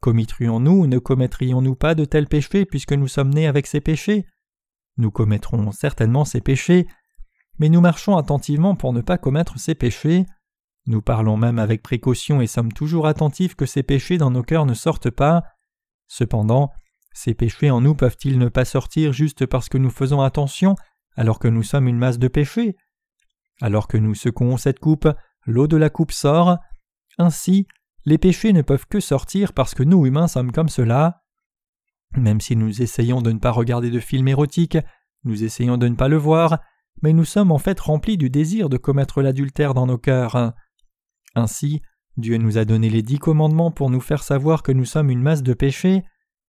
[0.01, 4.27] Commettrions-nous ou ne commettrions-nous pas de tels péchés puisque nous sommes nés avec ces péchés?
[4.99, 6.87] Nous commettrons certainement ces péchés,
[7.59, 10.27] mais nous marchons attentivement pour ne pas commettre ces péchés.
[10.87, 14.67] Nous parlons même avec précaution et sommes toujours attentifs que ces péchés dans nos cœurs
[14.67, 15.43] ne sortent pas.
[16.07, 16.71] Cependant,
[17.13, 20.77] ces péchés en nous peuvent-ils ne pas sortir juste parce que nous faisons attention
[21.17, 22.77] alors que nous sommes une masse de péchés?
[23.61, 25.09] Alors que nous secouons cette coupe,
[25.47, 26.59] l'eau de la coupe sort.
[27.19, 27.67] Ainsi,
[28.05, 31.23] les péchés ne peuvent que sortir parce que nous humains sommes comme cela.
[32.17, 34.79] Même si nous essayons de ne pas regarder de films érotiques,
[35.25, 36.61] nous essayons de ne pas le voir,
[37.03, 40.55] mais nous sommes en fait remplis du désir de commettre l'adultère dans nos cœurs.
[41.35, 41.83] Ainsi,
[42.17, 45.23] Dieu nous a donné les dix commandements pour nous faire savoir que nous sommes une
[45.23, 46.03] masse de péchés.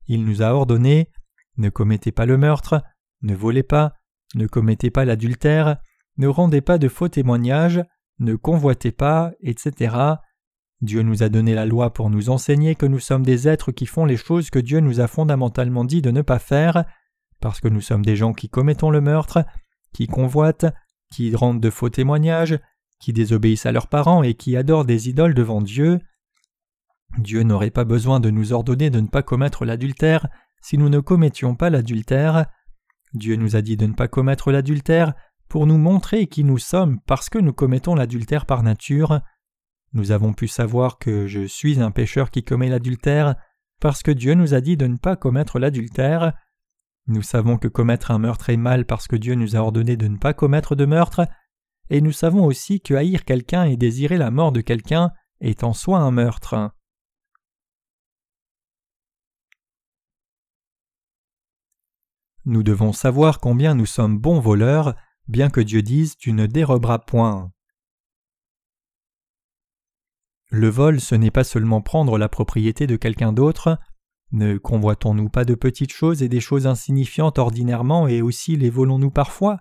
[0.07, 1.09] Il nous a ordonné
[1.57, 2.83] ne commettez pas le meurtre,
[3.21, 3.93] ne volez pas,
[4.35, 5.77] ne commettez pas l'adultère,
[6.17, 7.83] ne rendez pas de faux témoignages,
[8.19, 9.95] ne convoitez pas, etc.
[10.81, 13.85] Dieu nous a donné la loi pour nous enseigner que nous sommes des êtres qui
[13.85, 16.85] font les choses que Dieu nous a fondamentalement dit de ne pas faire,
[17.39, 19.43] parce que nous sommes des gens qui commettons le meurtre,
[19.93, 20.65] qui convoitent,
[21.11, 22.59] qui rendent de faux témoignages,
[22.99, 25.99] qui désobéissent à leurs parents et qui adorent des idoles devant Dieu.
[27.17, 30.27] Dieu n'aurait pas besoin de nous ordonner de ne pas commettre l'adultère
[30.61, 32.45] si nous ne commettions pas l'adultère.
[33.13, 35.13] Dieu nous a dit de ne pas commettre l'adultère
[35.47, 39.21] pour nous montrer qui nous sommes parce que nous commettons l'adultère par nature.
[39.93, 43.35] Nous avons pu savoir que je suis un pécheur qui commet l'adultère
[43.79, 46.33] parce que Dieu nous a dit de ne pas commettre l'adultère.
[47.07, 50.07] Nous savons que commettre un meurtre est mal parce que Dieu nous a ordonné de
[50.07, 51.27] ne pas commettre de meurtre,
[51.89, 55.73] et nous savons aussi que haïr quelqu'un et désirer la mort de quelqu'un est en
[55.73, 56.71] soi un meurtre.
[62.43, 64.95] Nous devons savoir combien nous sommes bons voleurs,
[65.27, 67.51] bien que Dieu dise Tu ne déroberas point.
[70.49, 73.77] Le vol, ce n'est pas seulement prendre la propriété de quelqu'un d'autre,
[74.31, 79.11] ne convoitons-nous pas de petites choses et des choses insignifiantes ordinairement et aussi les volons-nous
[79.11, 79.59] parfois?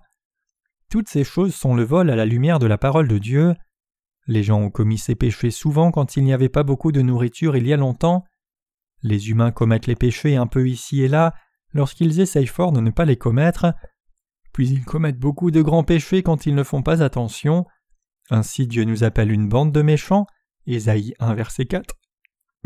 [0.89, 3.55] Toutes ces choses sont le vol à la lumière de la parole de Dieu.
[4.27, 7.55] Les gens ont commis ces péchés souvent quand il n'y avait pas beaucoup de nourriture
[7.55, 8.25] il y a longtemps.
[9.03, 11.33] Les humains commettent les péchés un peu ici et là
[11.73, 13.73] lorsqu'ils essayent fort de ne pas les commettre.
[14.51, 17.65] puis ils commettent beaucoup de grands péchés quand ils ne font pas attention.
[18.29, 20.25] Ainsi Dieu nous appelle une bande de méchants.
[20.65, 21.95] Ésaïe 1 verset 4.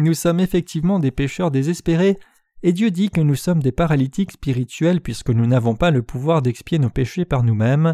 [0.02, 2.18] Nous sommes effectivement des pécheurs désespérés,
[2.64, 6.42] et Dieu dit que nous sommes des paralytiques spirituels puisque nous n'avons pas le pouvoir
[6.42, 7.94] d'expier nos péchés par nous-mêmes.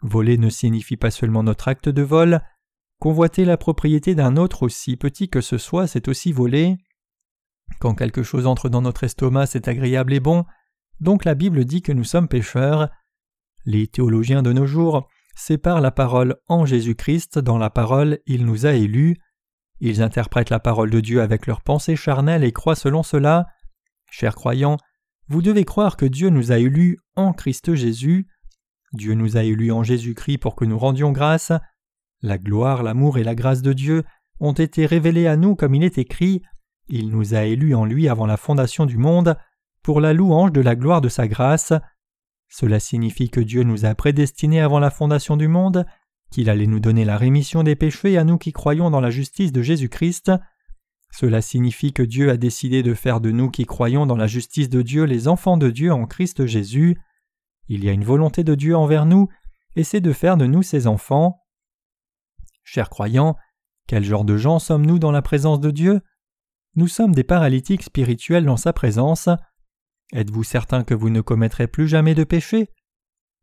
[0.00, 2.40] Voler ne signifie pas seulement notre acte de vol,
[2.98, 6.76] convoiter la propriété d'un autre aussi petit que ce soit, c'est aussi voler.
[7.78, 10.44] Quand quelque chose entre dans notre estomac, c'est agréable et bon,
[10.98, 12.88] donc la Bible dit que nous sommes pécheurs.
[13.64, 18.66] Les théologiens de nos jours séparent la parole en Jésus-Christ dans la parole Il nous
[18.66, 19.18] a élus.
[19.84, 23.48] Ils interprètent la parole de Dieu avec leurs pensées charnelles et croient selon cela.
[24.08, 24.76] Chers croyants,
[25.26, 28.28] vous devez croire que Dieu nous a élus en Christ Jésus.
[28.92, 31.50] Dieu nous a élus en Jésus-Christ pour que nous rendions grâce.
[32.20, 34.04] La gloire, l'amour et la grâce de Dieu
[34.38, 36.42] ont été révélés à nous comme il est écrit.
[36.86, 39.36] Il nous a élus en lui avant la fondation du monde,
[39.82, 41.72] pour la louange de la gloire de sa grâce.
[42.48, 45.84] Cela signifie que Dieu nous a prédestinés avant la fondation du monde,
[46.32, 49.52] qu'il allait nous donner la rémission des péchés à nous qui croyons dans la justice
[49.52, 50.32] de Jésus-Christ.
[51.12, 54.70] Cela signifie que Dieu a décidé de faire de nous qui croyons dans la justice
[54.70, 56.98] de Dieu les enfants de Dieu en Christ Jésus.
[57.68, 59.28] Il y a une volonté de Dieu envers nous,
[59.76, 61.38] et c'est de faire de nous ses enfants.
[62.64, 63.36] Chers croyants,
[63.86, 66.00] quel genre de gens sommes-nous dans la présence de Dieu?
[66.74, 69.28] Nous sommes des paralytiques spirituels dans sa présence.
[70.12, 72.70] Êtes-vous certain que vous ne commettrez plus jamais de péché?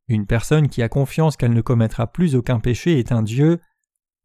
[0.10, 3.60] Une personne qui a confiance qu'elle ne commettra plus aucun péché est un Dieu.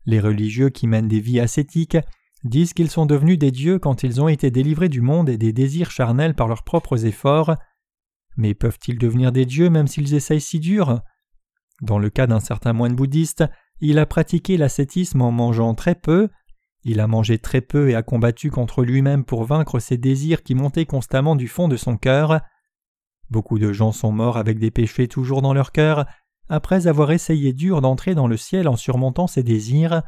[0.07, 1.99] Les religieux qui mènent des vies ascétiques
[2.43, 5.53] disent qu'ils sont devenus des dieux quand ils ont été délivrés du monde et des
[5.53, 7.55] désirs charnels par leurs propres efforts.
[8.37, 11.01] Mais peuvent-ils devenir des dieux même s'ils essayent si dur?
[11.83, 13.45] Dans le cas d'un certain moine bouddhiste,
[13.81, 16.31] il a pratiqué l'ascétisme en mangeant très peu,
[16.83, 20.55] il a mangé très peu et a combattu contre lui-même pour vaincre ses désirs qui
[20.55, 22.41] montaient constamment du fond de son cœur.
[23.31, 26.07] Beaucoup de gens sont morts avec des péchés toujours dans leur cœur,
[26.49, 30.03] après avoir essayé dur d'entrer dans le ciel en surmontant ses désirs.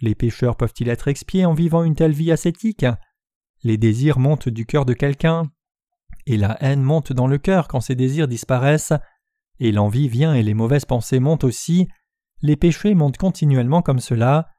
[0.00, 2.84] Les pécheurs peuvent-ils être expiés en vivant une telle vie ascétique?
[3.62, 5.50] Les désirs montent du cœur de quelqu'un,
[6.26, 8.92] et la haine monte dans le cœur quand ces désirs disparaissent,
[9.58, 11.88] et l'envie vient et les mauvaises pensées montent aussi,
[12.42, 14.50] les péchés montent continuellement comme cela.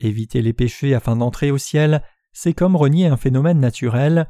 [0.00, 2.02] Éviter les péchés afin d'entrer au ciel,
[2.32, 4.26] c'est comme renier un phénomène naturel.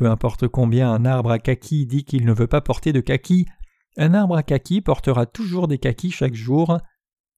[0.00, 3.44] Peu importe combien un arbre à kaki dit qu'il ne veut pas porter de kaki,
[3.98, 6.78] un arbre à kaki portera toujours des kakis chaque jour.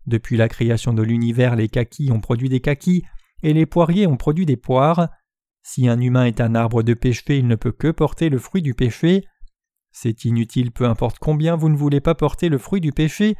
[0.06, 3.02] Depuis la création de l'univers, les kakis ont produit des kakis
[3.42, 5.08] et les poiriers ont produit des poires.
[5.64, 8.62] Si un humain est un arbre de péché, il ne peut que porter le fruit
[8.62, 9.24] du péché.
[9.90, 13.34] C'est inutile peu importe combien vous ne voulez pas porter le fruit du péché.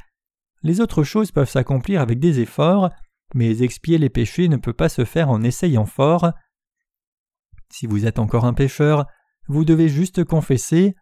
[0.64, 2.90] Les autres choses peuvent s'accomplir avec des efforts,
[3.36, 6.32] mais expier les péchés ne peut pas se faire en essayant fort.
[7.72, 9.06] Si vous êtes encore un pécheur,
[9.48, 10.94] vous devez juste confesser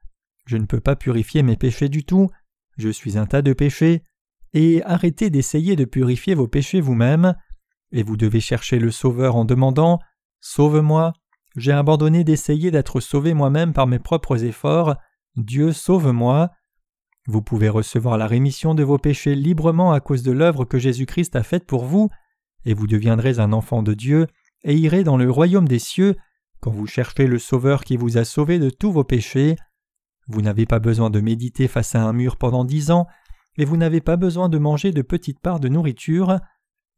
[0.47, 2.31] Je ne peux pas purifier mes péchés du tout,
[2.79, 4.05] je suis un tas de péchés,
[4.53, 7.35] et arrêtez d'essayer de purifier vos péchés vous-même,
[7.91, 9.99] et vous devez chercher le Sauveur en demandant
[10.41, 11.12] Sauve-moi,
[11.57, 14.95] j'ai abandonné d'essayer d'être sauvé moi-même par mes propres efforts,
[15.35, 16.51] Dieu sauve-moi.
[17.27, 21.35] Vous pouvez recevoir la rémission de vos péchés librement à cause de l'œuvre que Jésus-Christ
[21.35, 22.11] a faite pour vous,
[22.64, 24.29] et vous deviendrez un enfant de Dieu
[24.62, 26.14] et irez dans le royaume des cieux
[26.61, 29.56] quand vous cherchez le Sauveur qui vous a sauvé de tous vos péchés.
[30.28, 33.06] Vous n'avez pas besoin de méditer face à un mur pendant dix ans,
[33.56, 36.38] et vous n'avez pas besoin de manger de petites parts de nourriture.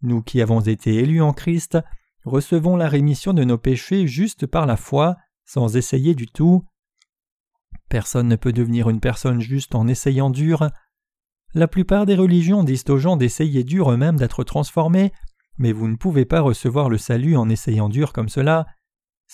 [0.03, 1.79] Nous qui avons été élus en Christ,
[2.25, 6.65] recevons la rémission de nos péchés juste par la foi, sans essayer du tout.
[7.89, 10.71] Personne ne peut devenir une personne juste en essayant dur.
[11.55, 15.13] La plupart des religions disent aux gens d'essayer dur eux-mêmes d'être transformés,
[15.59, 18.67] mais vous ne pouvez pas recevoir le salut en essayant dur comme cela.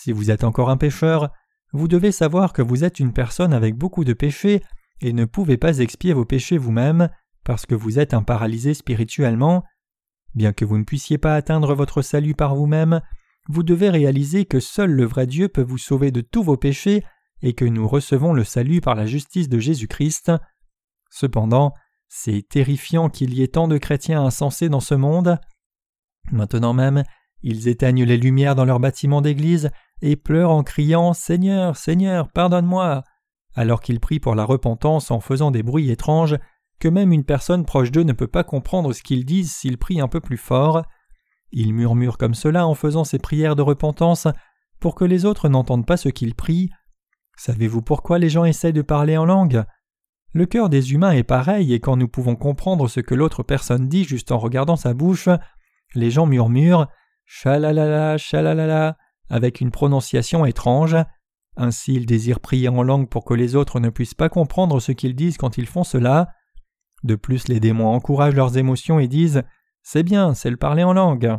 [0.01, 1.29] Si vous êtes encore un pécheur,
[1.73, 4.63] vous devez savoir que vous êtes une personne avec beaucoup de péchés
[5.01, 7.09] et ne pouvez pas expier vos péchés vous-même
[7.43, 9.65] parce que vous êtes un paralysé spirituellement.
[10.35, 13.01] Bien que vous ne puissiez pas atteindre votre salut par vous-même,
[13.49, 17.03] vous devez réaliser que seul le vrai Dieu peut vous sauver de tous vos péchés
[17.41, 20.31] et que nous recevons le salut par la justice de Jésus-Christ.
[21.09, 21.73] Cependant,
[22.07, 25.39] c'est terrifiant qu'il y ait tant de chrétiens insensés dans ce monde.
[26.31, 27.03] Maintenant même,
[27.41, 29.71] ils éteignent les lumières dans leurs bâtiments d'église
[30.01, 33.03] et pleurent en criant Seigneur, Seigneur, pardonne-moi,
[33.55, 36.37] alors qu'ils prient pour la repentance en faisant des bruits étranges
[36.79, 40.01] que même une personne proche d'eux ne peut pas comprendre ce qu'ils disent s'ils prient
[40.01, 40.83] un peu plus fort.
[41.51, 44.27] Ils murmurent comme cela en faisant ces prières de repentance
[44.79, 46.69] pour que les autres n'entendent pas ce qu'ils prient.
[47.37, 49.63] Savez-vous pourquoi les gens essaient de parler en langue?
[50.31, 53.87] Le cœur des humains est pareil et quand nous pouvons comprendre ce que l'autre personne
[53.89, 55.27] dit juste en regardant sa bouche,
[55.95, 56.87] les gens murmurent
[57.25, 58.97] chalalala chalalala
[59.29, 60.95] avec une prononciation étrange.
[61.57, 64.91] Ainsi ils désirent prier en langue pour que les autres ne puissent pas comprendre ce
[64.91, 66.29] qu'ils disent quand ils font cela.
[67.03, 69.43] De plus, les démons encouragent leurs émotions et disent
[69.83, 71.37] C'est bien, c'est le parler en langue.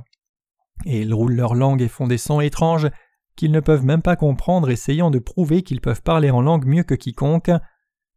[0.87, 2.89] Et ils roulent leur langue et font des sons étranges
[3.37, 6.83] qu'ils ne peuvent même pas comprendre, essayant de prouver qu'ils peuvent parler en langue mieux
[6.83, 7.51] que quiconque.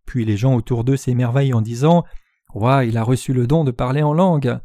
[0.05, 2.03] Puis les gens autour d'eux s'émerveillent en disant
[2.53, 4.59] Ouah, il a reçu le don de parler en langue.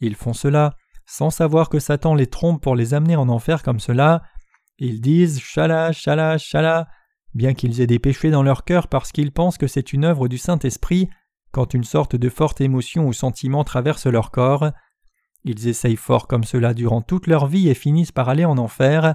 [0.00, 0.74] Ils font cela
[1.06, 4.22] sans savoir que Satan les trompe pour les amener en enfer comme cela.
[4.78, 6.88] Ils disent Chala, Chala, Chala,
[7.34, 10.28] bien qu'ils aient des péchés dans leur cœur parce qu'ils pensent que c'est une œuvre
[10.28, 11.08] du Saint-Esprit,
[11.50, 14.70] quand une sorte de forte émotion ou sentiment traverse leur corps.
[15.44, 19.14] Ils essayent fort comme cela durant toute leur vie et finissent par aller en enfer.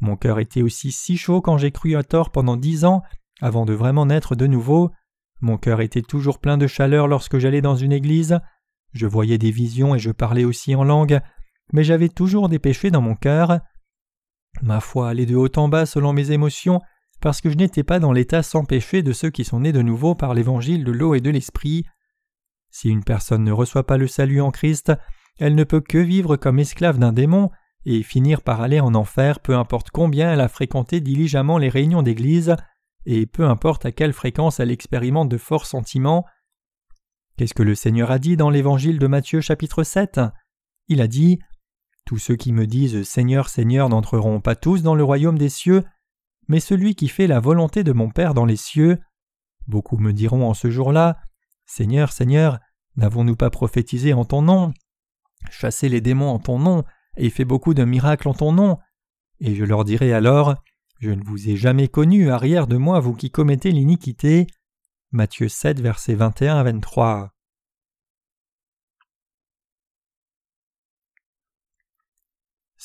[0.00, 3.02] Mon cœur était aussi si chaud quand j'ai cru à tort pendant dix ans,
[3.40, 4.90] avant de vraiment naître de nouveau.
[5.40, 8.38] Mon cœur était toujours plein de chaleur lorsque j'allais dans une église.
[8.92, 11.20] Je voyais des visions et je parlais aussi en langue,
[11.72, 13.60] mais j'avais toujours des péchés dans mon cœur.
[14.62, 16.80] Ma foi allait de haut en bas selon mes émotions,
[17.20, 19.82] parce que je n'étais pas dans l'état sans péché de ceux qui sont nés de
[19.82, 21.84] nouveau par l'évangile de l'eau et de l'esprit.
[22.70, 24.92] Si une personne ne reçoit pas le salut en Christ,
[25.38, 27.50] elle ne peut que vivre comme esclave d'un démon
[27.86, 32.02] et finir par aller en enfer peu importe combien elle a fréquenté diligemment les réunions
[32.02, 32.56] d'église
[33.06, 36.24] et peu importe à quelle fréquence elle expérimente de forts sentiments.
[37.36, 40.20] Qu'est-ce que le Seigneur a dit dans l'évangile de Matthieu chapitre 7
[40.88, 41.38] Il a dit
[42.04, 45.84] Tous ceux qui me disent Seigneur, Seigneur n'entreront pas tous dans le royaume des cieux,
[46.48, 48.98] mais celui qui fait la volonté de mon Père dans les cieux.
[49.66, 51.16] Beaucoup me diront en ce jour-là
[51.64, 52.58] Seigneur, Seigneur,
[52.96, 54.74] n'avons-nous pas prophétisé en ton nom?
[55.50, 56.84] Chassé les démons en ton nom
[57.16, 58.78] et fait beaucoup de miracles en ton nom
[59.40, 60.56] Et je leur dirai alors
[61.00, 64.46] Je ne vous ai jamais connu, arrière de moi, vous qui commettez l'iniquité.
[65.12, 67.33] Matthieu 7, versets 21 à 23.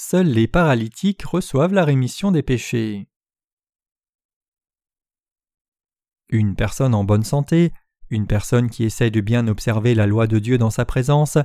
[0.01, 3.09] Seuls les paralytiques reçoivent la rémission des péchés.
[6.29, 7.73] Une personne en bonne santé,
[8.09, 11.37] une personne qui essaie de bien observer la loi de Dieu dans sa présence,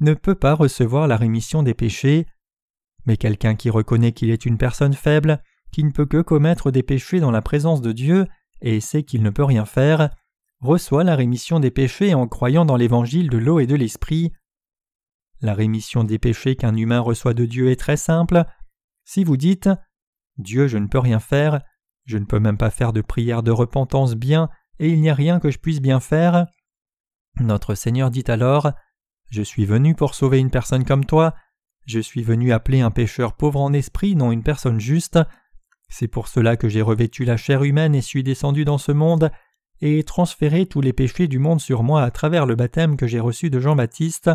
[0.00, 2.26] ne peut pas recevoir la rémission des péchés.
[3.06, 5.40] Mais quelqu'un qui reconnaît qu'il est une personne faible,
[5.70, 8.26] qui ne peut que commettre des péchés dans la présence de Dieu
[8.60, 10.10] et sait qu'il ne peut rien faire,
[10.60, 14.32] reçoit la rémission des péchés en croyant dans l'évangile de l'eau et de l'esprit.
[15.40, 18.44] La rémission des péchés qu'un humain reçoit de Dieu est très simple.
[19.04, 19.70] Si vous dites
[20.36, 21.60] Dieu, je ne peux rien faire,
[22.04, 25.14] je ne peux même pas faire de prière de repentance bien, et il n'y a
[25.14, 26.46] rien que je puisse bien faire.
[27.38, 28.72] Notre Seigneur dit alors
[29.30, 31.34] Je suis venu pour sauver une personne comme toi,
[31.86, 35.18] je suis venu appeler un pécheur pauvre en esprit, non une personne juste.
[35.88, 39.32] C'est pour cela que j'ai revêtu la chair humaine et suis descendu dans ce monde,
[39.80, 43.18] et transféré tous les péchés du monde sur moi à travers le baptême que j'ai
[43.18, 44.30] reçu de Jean-Baptiste,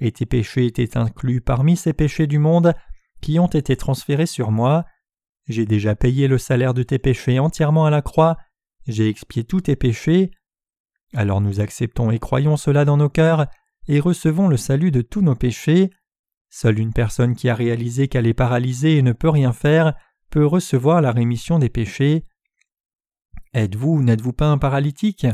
[0.00, 2.74] et tes péchés étaient inclus parmi ces péchés du monde
[3.20, 4.84] qui ont été transférés sur moi.
[5.48, 8.36] J'ai déjà payé le salaire de tes péchés entièrement à la croix,
[8.86, 10.30] j'ai expié tous tes péchés.
[11.14, 13.46] Alors nous acceptons et croyons cela dans nos cœurs,
[13.86, 15.90] et recevons le salut de tous nos péchés.
[16.50, 19.94] Seule une personne qui a réalisé qu'elle est paralysée et ne peut rien faire
[20.30, 22.26] peut recevoir la rémission des péchés.
[23.54, 25.26] Êtes-vous ou n'êtes-vous pas un paralytique?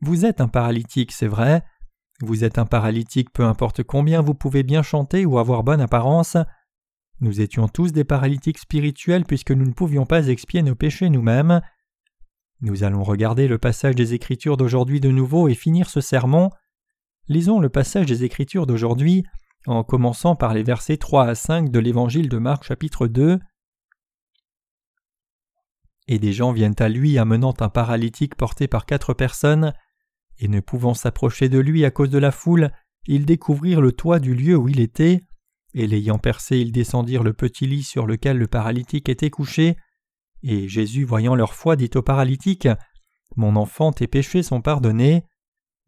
[0.00, 1.62] Vous êtes un paralytique, c'est vrai.
[2.22, 6.36] Vous êtes un paralytique peu importe combien vous pouvez bien chanter ou avoir bonne apparence.
[7.20, 11.60] Nous étions tous des paralytiques spirituels puisque nous ne pouvions pas expier nos péchés nous-mêmes.
[12.60, 16.50] Nous allons regarder le passage des Écritures d'aujourd'hui de nouveau et finir ce sermon.
[17.26, 19.24] Lisons le passage des Écritures d'aujourd'hui
[19.66, 23.40] en commençant par les versets 3 à 5 de l'Évangile de Marc chapitre 2.
[26.06, 29.72] Et des gens viennent à lui amenant un paralytique porté par quatre personnes,
[30.42, 32.72] et ne pouvant s'approcher de lui à cause de la foule,
[33.06, 35.24] ils découvrirent le toit du lieu où il était,
[35.72, 39.76] et l'ayant percé, ils descendirent le petit lit sur lequel le paralytique était couché.
[40.42, 42.66] Et Jésus, voyant leur foi, dit au paralytique
[43.36, 45.24] Mon enfant, tes péchés sont pardonnés.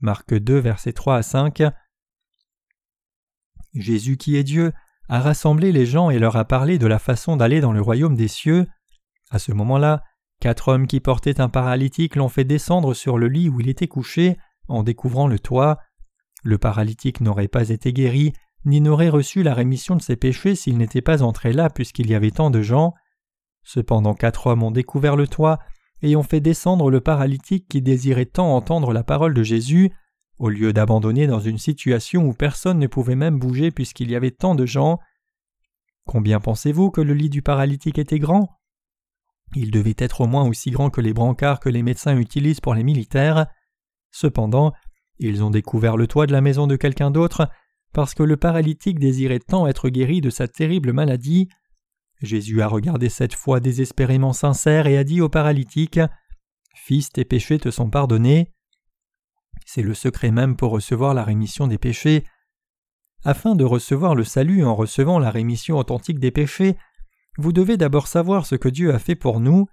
[0.01, 1.65] Marc 2, versets 3 à 5.
[3.75, 4.73] Jésus, qui est Dieu,
[5.09, 8.15] a rassemblé les gens et leur a parlé de la façon d'aller dans le royaume
[8.15, 8.69] des cieux.
[9.31, 10.05] À ce moment-là,
[10.45, 13.89] quatre hommes qui portaient un paralytique l'ont fait descendre sur le lit où il était
[13.89, 14.37] couché
[14.69, 15.79] en découvrant le toit.
[16.43, 18.35] Le paralytique n'aurait pas été guéri
[18.67, 22.15] ni n'aurait reçu la rémission de ses péchés s'il n'était pas entré là puisqu'il y
[22.15, 22.93] avait tant de gens.
[23.63, 25.61] Cependant quatre hommes ont découvert le toit
[26.03, 29.93] et ont fait descendre le paralytique qui désirait tant entendre la parole de Jésus,
[30.37, 34.31] au lieu d'abandonner dans une situation où personne ne pouvait même bouger puisqu'il y avait
[34.31, 34.99] tant de gens.
[36.05, 38.51] Combien pensez-vous que le lit du paralytique était grand?
[39.55, 42.75] Il devait être au moins aussi grand que les brancards que les médecins utilisent pour
[42.75, 43.47] les militaires.
[44.11, 44.73] Cependant,
[45.19, 47.49] ils ont découvert le toit de la maison de quelqu'un d'autre
[47.93, 51.49] parce que le paralytique désirait tant être guéri de sa terrible maladie.
[52.21, 56.01] Jésus a regardé cette foi désespérément sincère et a dit au paralytique
[56.75, 58.51] Fils, tes péchés te sont pardonnés.
[59.65, 62.25] C'est le secret même pour recevoir la rémission des péchés.
[63.23, 66.77] Afin de recevoir le salut en recevant la rémission authentique des péchés,
[67.37, 69.67] vous devez d'abord savoir ce que Dieu a fait pour nous.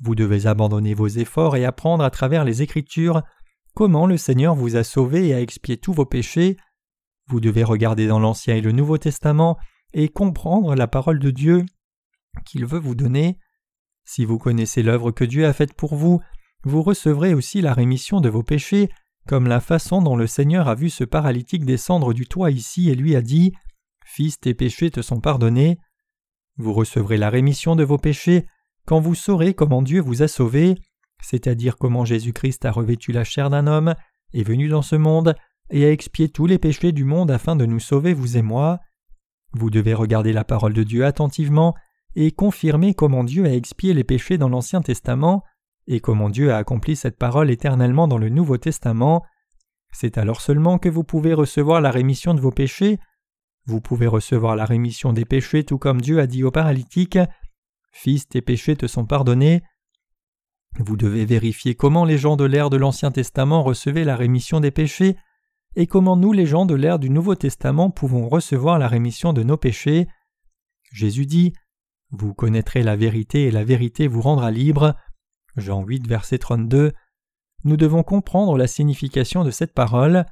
[0.00, 3.22] Vous devez abandonner vos efforts et apprendre à travers les Écritures
[3.74, 6.56] comment le Seigneur vous a sauvé et a expié tous vos péchés.
[7.28, 9.58] Vous devez regarder dans l'Ancien et le Nouveau Testament
[9.92, 11.64] et comprendre la parole de Dieu
[12.44, 13.38] qu'il veut vous donner.
[14.04, 16.20] Si vous connaissez l'œuvre que Dieu a faite pour vous,
[16.64, 18.90] vous recevrez aussi la rémission de vos péchés,
[19.26, 22.94] comme la façon dont le Seigneur a vu ce paralytique descendre du toit ici et
[22.94, 23.52] lui a dit
[24.04, 25.78] Fils, tes péchés te sont pardonnés.
[26.56, 28.46] Vous recevrez la rémission de vos péchés
[28.86, 30.76] quand vous saurez comment Dieu vous a sauvé,
[31.22, 33.94] c'est-à-dire comment Jésus-Christ a revêtu la chair d'un homme,
[34.32, 35.34] est venu dans ce monde,
[35.70, 38.80] et a expié tous les péchés du monde afin de nous sauver, vous et moi.
[39.52, 41.74] Vous devez regarder la parole de Dieu attentivement
[42.16, 45.42] et confirmer comment Dieu a expié les péchés dans l'Ancien Testament
[45.86, 49.24] et comment Dieu a accompli cette parole éternellement dans le Nouveau Testament.
[49.92, 52.98] C'est alors seulement que vous pouvez recevoir la rémission de vos péchés.
[53.66, 57.18] Vous pouvez recevoir la rémission des péchés tout comme Dieu a dit au paralytique
[57.92, 59.62] Fils, tes péchés te sont pardonnés.
[60.78, 64.72] Vous devez vérifier comment les gens de l'ère de l'Ancien Testament recevaient la rémission des
[64.72, 65.16] péchés
[65.76, 69.42] et comment nous les gens de l'ère du Nouveau Testament pouvons recevoir la rémission de
[69.42, 70.08] nos péchés.
[70.92, 71.52] Jésus dit
[72.10, 74.94] Vous connaîtrez la vérité et la vérité vous rendra libre.
[75.56, 76.92] Jean 8, verset 32.
[77.62, 80.26] Nous devons comprendre la signification de cette parole.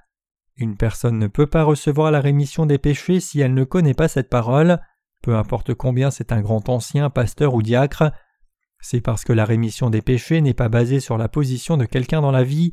[0.57, 4.09] Une personne ne peut pas recevoir la rémission des péchés si elle ne connaît pas
[4.09, 4.81] cette parole,
[5.23, 8.13] peu importe combien c'est un grand ancien, pasteur ou diacre.
[8.81, 12.21] C'est parce que la rémission des péchés n'est pas basée sur la position de quelqu'un
[12.21, 12.73] dans la vie.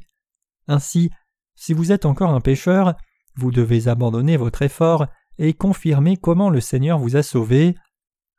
[0.68, 1.12] Ainsi,
[1.56, 2.96] si vous êtes encore un pécheur,
[3.36, 5.08] vous devez abandonner votre effort
[5.38, 7.76] et confirmer comment le Seigneur vous a sauvé.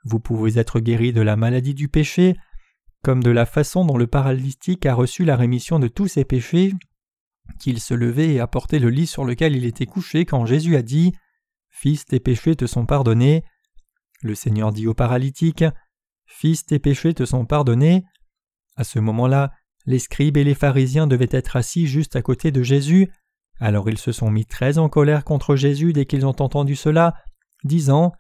[0.05, 2.37] Vous pouvez être guéri de la maladie du péché,
[3.03, 6.75] comme de la façon dont le paralytique a reçu la rémission de tous ses péchés,
[7.59, 10.83] qu'il se levait et apportait le lit sur lequel il était couché quand Jésus a
[10.83, 11.13] dit
[11.71, 13.45] Fils, tes péchés te sont pardonnés.
[14.23, 15.65] Le Seigneur dit au paralytique
[16.27, 18.05] Fils, tes péchés te sont pardonnés.
[18.77, 19.53] À ce moment-là,
[19.87, 23.11] les scribes et les pharisiens devaient être assis juste à côté de Jésus.
[23.59, 27.15] Alors ils se sont mis très en colère contre Jésus dès qu'ils ont entendu cela,
[27.65, 28.13] disant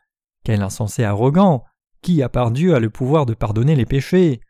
[0.44, 1.64] Quel insensé arrogant
[2.02, 4.40] Qui, à part Dieu, a le pouvoir de pardonner les péchés?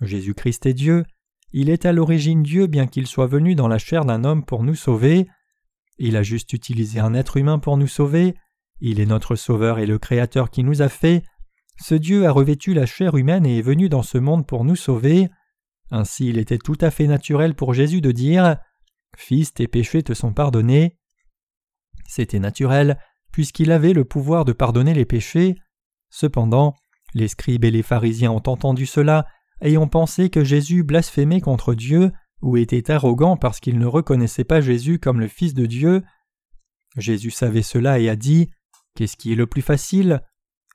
[0.00, 1.04] Jésus-Christ est Dieu,
[1.52, 4.62] il est à l'origine Dieu bien qu'il soit venu dans la chair d'un homme pour
[4.62, 5.28] nous sauver.
[5.98, 8.34] Il a juste utilisé un être humain pour nous sauver,
[8.80, 11.22] il est notre Sauveur et le Créateur qui nous a fait.
[11.80, 14.76] Ce Dieu a revêtu la chair humaine et est venu dans ce monde pour nous
[14.76, 15.28] sauver.
[15.90, 18.56] Ainsi il était tout à fait naturel pour Jésus de dire
[19.16, 20.98] Fils, tes péchés te sont pardonnés.
[22.06, 22.98] C'était naturel,
[23.32, 25.56] puisqu'il avait le pouvoir de pardonner les péchés.
[26.10, 26.74] Cependant,
[27.14, 29.26] les scribes et les pharisiens ont entendu cela
[29.78, 34.60] ont pensé que Jésus blasphémait contre Dieu ou était arrogant parce qu'il ne reconnaissait pas
[34.60, 36.02] Jésus comme le Fils de Dieu.
[36.96, 38.50] Jésus savait cela et a dit
[38.94, 40.22] Qu'est-ce qui est le plus facile?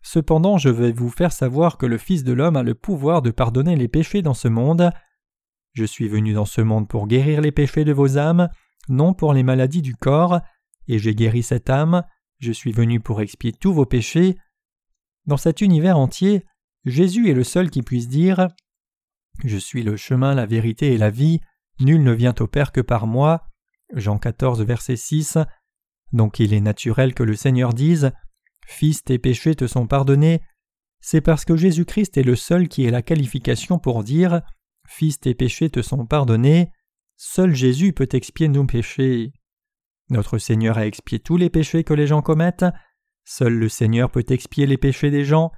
[0.03, 3.31] Cependant je vais vous faire savoir que le Fils de l'homme a le pouvoir de
[3.31, 4.91] pardonner les péchés dans ce monde.
[5.73, 8.49] Je suis venu dans ce monde pour guérir les péchés de vos âmes,
[8.89, 10.41] non pour les maladies du corps,
[10.87, 12.03] et j'ai guéri cette âme,
[12.39, 14.35] je suis venu pour expier tous vos péchés.
[15.27, 16.43] Dans cet univers entier,
[16.85, 18.47] Jésus est le seul qui puisse dire
[19.43, 21.39] je suis le chemin, la vérité et la vie,
[21.79, 23.47] nul ne vient au Père que par moi.
[23.93, 25.37] Jean 14, verset 6.
[26.13, 28.11] Donc il est naturel que le Seigneur dise
[28.65, 30.41] Fils, tes péchés te sont pardonnés.
[31.01, 34.41] C'est parce que Jésus-Christ est le seul qui ait la qualification pour dire
[34.87, 36.71] Fils, tes péchés te sont pardonnés.
[37.17, 39.33] Seul Jésus peut expier nos péchés.
[40.09, 42.65] Notre Seigneur a expié tous les péchés que les gens commettent.
[43.23, 45.51] Seul le Seigneur peut expier les péchés des gens.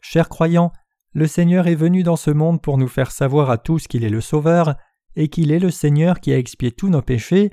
[0.00, 0.72] Chers croyants,
[1.12, 4.10] le Seigneur est venu dans ce monde pour nous faire savoir à tous qu'il est
[4.10, 4.76] le Sauveur,
[5.16, 7.50] et qu'il est le Seigneur qui a expié tous nos péchés,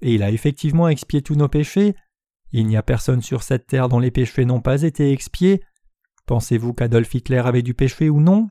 [0.00, 1.94] et il a effectivement expié tous nos péchés.
[2.52, 5.62] Il n'y a personne sur cette terre dont les péchés n'ont pas été expiés.
[6.26, 8.48] Pensez-vous qu'Adolf Hitler avait du péché ou non?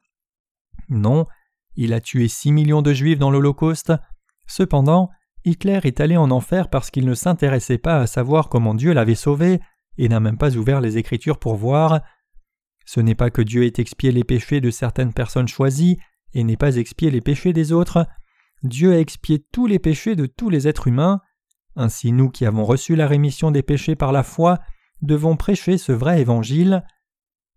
[0.90, 1.26] Non,
[1.76, 3.94] il a tué six millions de juifs dans l'Holocauste.
[4.48, 5.10] Cependant,
[5.46, 9.16] Hitler est allé en enfer parce qu'il ne s'intéressait pas à savoir comment Dieu l'avait
[9.16, 9.60] sauvé
[9.98, 12.02] et n'a même pas ouvert les Écritures pour voir.
[12.94, 15.98] Ce n'est pas que Dieu ait expié les péchés de certaines personnes choisies
[16.34, 18.06] et n'ait pas expié les péchés des autres.
[18.64, 21.22] Dieu a expié tous les péchés de tous les êtres humains.
[21.78, 24.60] Ainsi nous qui avons reçu la rémission des péchés par la foi
[25.02, 26.84] devons prêcher ce vrai évangile.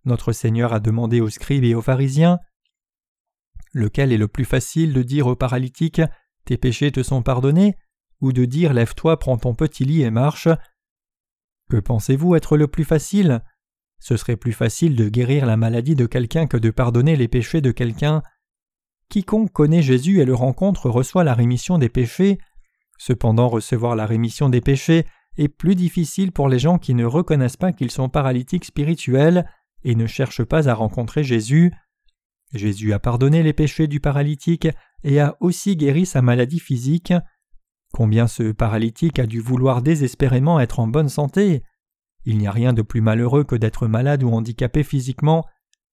[0.05, 2.39] Notre Seigneur a demandé aux scribes et aux pharisiens
[3.72, 6.03] lequel est le plus facile de dire aux paralytiques
[6.45, 7.74] Tes péchés te sont pardonnés
[8.20, 10.47] ou de dire Lève-toi, prends ton petit lit et marche.
[11.68, 13.43] Que pensez-vous être le plus facile?
[14.05, 17.62] Ce serait plus facile de guérir la maladie de quelqu'un que de pardonner les péchés
[17.62, 18.22] de quelqu'un.
[19.09, 22.36] Quiconque connaît Jésus et le rencontre reçoit la rémission des péchés.
[22.98, 25.07] Cependant, recevoir la rémission des péchés
[25.38, 29.48] est plus difficile pour les gens qui ne reconnaissent pas qu'ils sont paralytiques spirituels
[29.84, 31.72] et ne cherchent pas à rencontrer Jésus.
[32.52, 34.68] Jésus a pardonné les péchés du paralytique
[35.02, 37.14] et a aussi guéri sa maladie physique.
[37.94, 41.62] Combien ce paralytique a dû vouloir désespérément être en bonne santé?
[42.24, 45.44] Il n'y a rien de plus malheureux que d'être malade ou handicapé physiquement.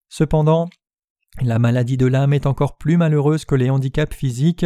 [0.10, 0.70] Cependant,
[1.42, 4.66] la maladie de l'âme est encore plus malheureuse que les handicaps physiques.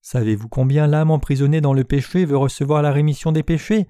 [0.00, 3.86] Savez-vous combien l'âme emprisonnée dans le péché veut recevoir la rémission des péchés?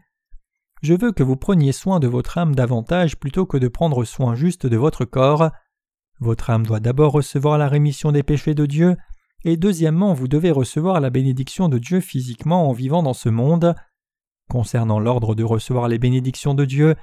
[0.82, 4.34] Je veux que vous preniez soin de votre âme davantage plutôt que de prendre soin
[4.34, 5.50] juste de votre corps.
[6.18, 8.96] Votre âme doit d'abord recevoir la rémission des péchés de Dieu,
[9.44, 13.74] et deuxièmement vous devez recevoir la bénédiction de Dieu physiquement en vivant dans ce monde.
[14.48, 16.94] Concernant l'ordre de recevoir les bénédictions de Dieu,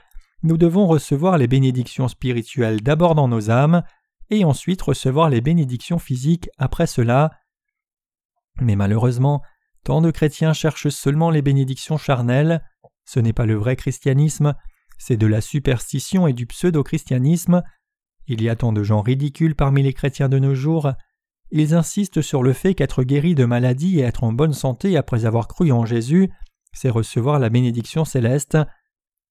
[0.44, 3.84] nous devons recevoir les bénédictions spirituelles d'abord dans nos âmes,
[4.30, 7.32] et ensuite recevoir les bénédictions physiques après cela.
[8.62, 9.42] Mais malheureusement,
[9.84, 12.64] tant de chrétiens cherchent seulement les bénédictions charnelles.
[13.06, 14.54] Ce n'est pas le vrai christianisme,
[14.98, 17.64] c'est de la superstition et du pseudo-christianisme.
[18.28, 20.92] Il y a tant de gens ridicules parmi les chrétiens de nos jours.
[21.52, 25.26] Ils insistent sur le fait qu'être guéri de maladie et être en bonne santé après
[25.26, 26.30] avoir cru en Jésus,
[26.72, 28.58] c'est recevoir la bénédiction céleste.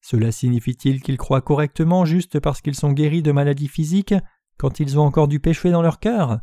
[0.01, 4.14] Cela signifie-t-il qu'ils croient correctement juste parce qu'ils sont guéris de maladies physiques
[4.57, 6.41] quand ils ont encore du péché dans leur cœur?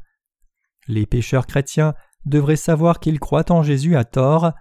[0.87, 1.93] Les pécheurs chrétiens
[2.25, 4.51] devrait savoir qu'il croit en Jésus à tort.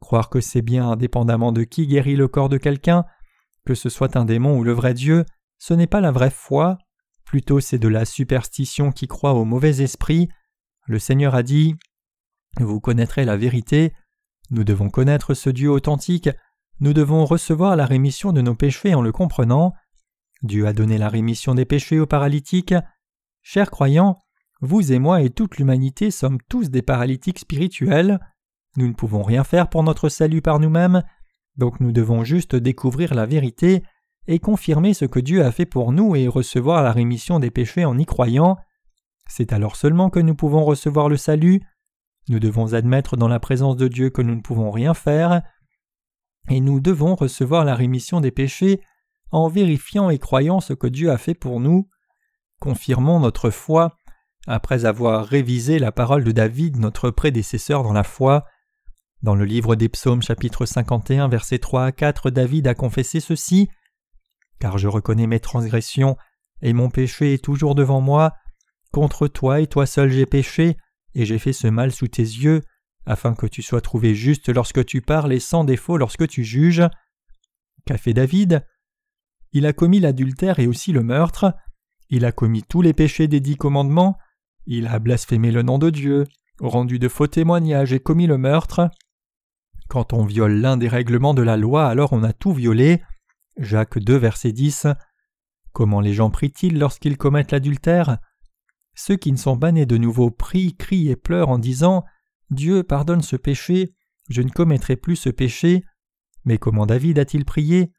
[0.00, 3.04] Croire que c'est bien indépendamment de qui guérit le corps de quelqu'un,
[3.66, 5.24] que ce soit un démon ou le vrai Dieu,
[5.58, 6.78] ce n'est pas la vraie foi,
[7.24, 10.28] plutôt c'est de la superstition qui croit au mauvais esprit.
[10.86, 11.76] Le Seigneur a dit
[12.58, 13.92] Vous connaîtrez la vérité,
[14.50, 16.28] nous devons connaître ce Dieu authentique,
[16.80, 19.74] nous devons recevoir la rémission de nos péchés en le comprenant.
[20.42, 22.74] Dieu a donné la rémission des péchés aux paralytiques.
[23.42, 24.18] Chers croyants,
[24.62, 28.18] vous et moi et toute l'humanité sommes tous des paralytiques spirituels.
[28.76, 31.02] Nous ne pouvons rien faire pour notre salut par nous-mêmes,
[31.56, 33.82] donc nous devons juste découvrir la vérité
[34.26, 37.84] et confirmer ce que Dieu a fait pour nous et recevoir la rémission des péchés
[37.84, 38.56] en y croyant.
[39.28, 41.62] C'est alors seulement que nous pouvons recevoir le salut.
[42.30, 45.42] Nous devons admettre dans la présence de Dieu que nous ne pouvons rien faire,
[46.48, 48.80] et nous devons recevoir la rémission des péchés
[49.32, 51.88] en vérifiant et croyant ce que Dieu a fait pour nous.
[52.60, 53.96] Confirmons notre foi
[54.46, 58.44] après avoir révisé la parole de David, notre prédécesseur dans la foi.
[59.22, 63.68] Dans le livre des psaumes chapitre 51 versets 3 à 4, David a confessé ceci
[64.60, 66.16] Car je reconnais mes transgressions,
[66.62, 68.34] et mon péché est toujours devant moi.
[68.92, 70.76] Contre toi et toi seul j'ai péché,
[71.14, 72.62] et j'ai fait ce mal sous tes yeux,
[73.06, 76.84] afin que tu sois trouvé juste lorsque tu parles et sans défaut lorsque tu juges.
[77.86, 78.66] Qu'a fait David?
[79.52, 81.54] Il a commis l'adultère et aussi le meurtre.
[82.08, 84.18] Il a commis tous les péchés des dix commandements.
[84.66, 86.26] Il a blasphémé le nom de Dieu,
[86.60, 88.90] rendu de faux témoignages et commis le meurtre.
[89.88, 93.02] Quand on viole l'un des règlements de la loi, alors on a tout violé.
[93.56, 94.86] Jacques 2, verset 10.
[95.72, 98.18] Comment les gens prient-ils lorsqu'ils commettent l'adultère?
[98.94, 102.04] Ceux qui ne sont pas de nouveau prient, crient et pleurent en disant
[102.50, 103.94] Dieu pardonne ce péché,
[104.28, 105.84] je ne commettrai plus ce péché.
[106.44, 107.92] Mais comment David a-t-il prié?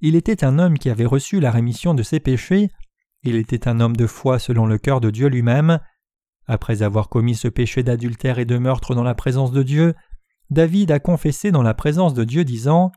[0.00, 2.70] Il était un homme qui avait reçu la rémission de ses péchés,
[3.22, 5.80] il était un homme de foi selon le cœur de Dieu lui-même,
[6.46, 9.94] après avoir commis ce péché d'adultère et de meurtre dans la présence de Dieu,
[10.50, 12.92] David a confessé dans la présence de Dieu disant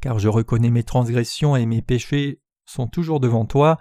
[0.00, 3.78] Car je reconnais mes transgressions et mes péchés sont toujours devant toi,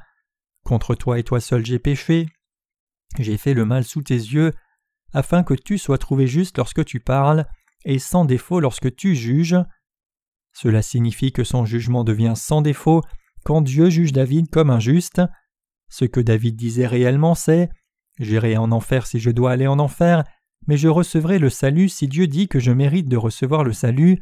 [0.64, 2.28] contre toi et toi seul j'ai péché,
[3.20, 4.54] j'ai fait le mal sous tes yeux,
[5.14, 7.46] afin que tu sois trouvé juste lorsque tu parles,
[7.86, 9.58] et sans défaut lorsque tu juges.
[10.54, 13.02] Cela signifie que son jugement devient sans défaut
[13.44, 15.22] quand Dieu juge David comme injuste.
[15.90, 17.70] Ce que David disait réellement c'est
[18.20, 20.24] J'irai en enfer si je dois aller en enfer,
[20.68, 24.20] mais je recevrai le salut si Dieu dit que je mérite de recevoir le salut.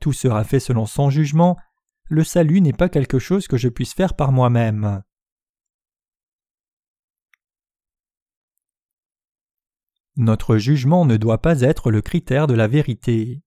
[0.00, 1.56] Tout sera fait selon son jugement.
[2.08, 5.02] Le salut n'est pas quelque chose que je puisse faire par moi-même.
[10.18, 13.42] Notre jugement ne doit pas être le critère de la vérité.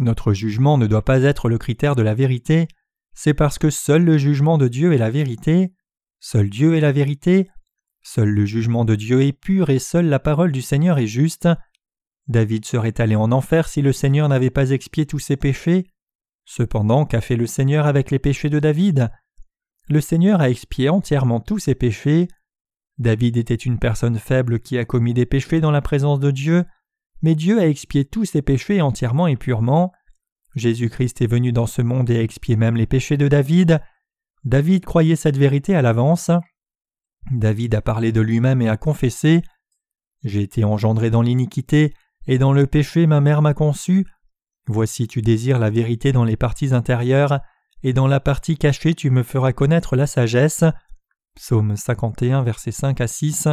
[0.00, 2.66] Notre jugement ne doit pas être le critère de la vérité,
[3.14, 5.72] c'est parce que seul le jugement de Dieu est la vérité,
[6.18, 7.48] seul Dieu est la vérité,
[8.02, 11.48] seul le jugement de Dieu est pur et seule la parole du Seigneur est juste.
[12.26, 15.86] David serait allé en enfer si le Seigneur n'avait pas expié tous ses péchés.
[16.44, 19.10] Cependant, qu'a fait le Seigneur avec les péchés de David?
[19.88, 22.28] Le Seigneur a expié entièrement tous ses péchés.
[22.98, 26.64] David était une personne faible qui a commis des péchés dans la présence de Dieu,
[27.22, 29.92] mais Dieu a expié tous ses péchés entièrement et purement.
[30.54, 33.80] Jésus-Christ est venu dans ce monde et a expié même les péchés de David.
[34.44, 36.30] David croyait cette vérité à l'avance.
[37.30, 39.42] David a parlé de lui-même et a confessé
[40.24, 41.92] J'ai été engendré dans l'iniquité,
[42.26, 44.06] et dans le péché ma mère m'a conçu.
[44.66, 47.40] Voici tu désires la vérité dans les parties intérieures,
[47.86, 50.64] et dans la partie cachée tu me feras connaître la sagesse.
[51.36, 53.46] Psaume 51, versets 5 à 6.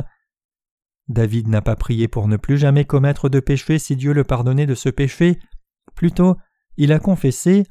[1.08, 4.66] David n'a pas prié pour ne plus jamais commettre de péché si Dieu le pardonnait
[4.66, 5.38] de ce péché.
[5.94, 6.36] Plutôt,
[6.78, 7.68] il a confessé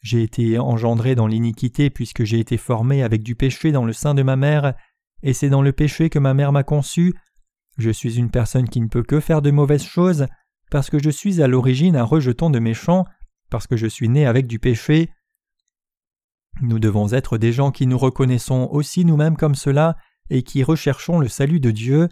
[0.00, 4.14] J'ai été engendré dans l'iniquité puisque j'ai été formé avec du péché dans le sein
[4.14, 4.72] de ma mère,
[5.22, 7.12] et c'est dans le péché que ma mère m'a conçu.
[7.76, 10.26] Je suis une personne qui ne peut que faire de mauvaises choses,
[10.70, 13.04] parce que je suis à l'origine un rejeton de méchants,
[13.50, 15.10] parce que je suis né avec du péché.
[16.60, 19.96] Nous devons être des gens qui nous reconnaissons aussi nous-mêmes comme cela
[20.28, 22.08] et qui recherchons le salut de Dieu.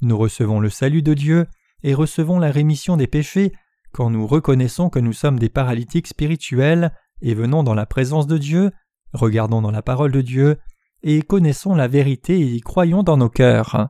[0.00, 1.46] Nous recevons le salut de Dieu
[1.82, 3.52] et recevons la rémission des péchés
[3.92, 6.92] quand nous reconnaissons que nous sommes des paralytiques spirituels
[7.22, 8.70] et venons dans la présence de Dieu,
[9.12, 10.58] regardons dans la parole de Dieu
[11.02, 13.88] et connaissons la vérité et y croyons dans nos cœurs.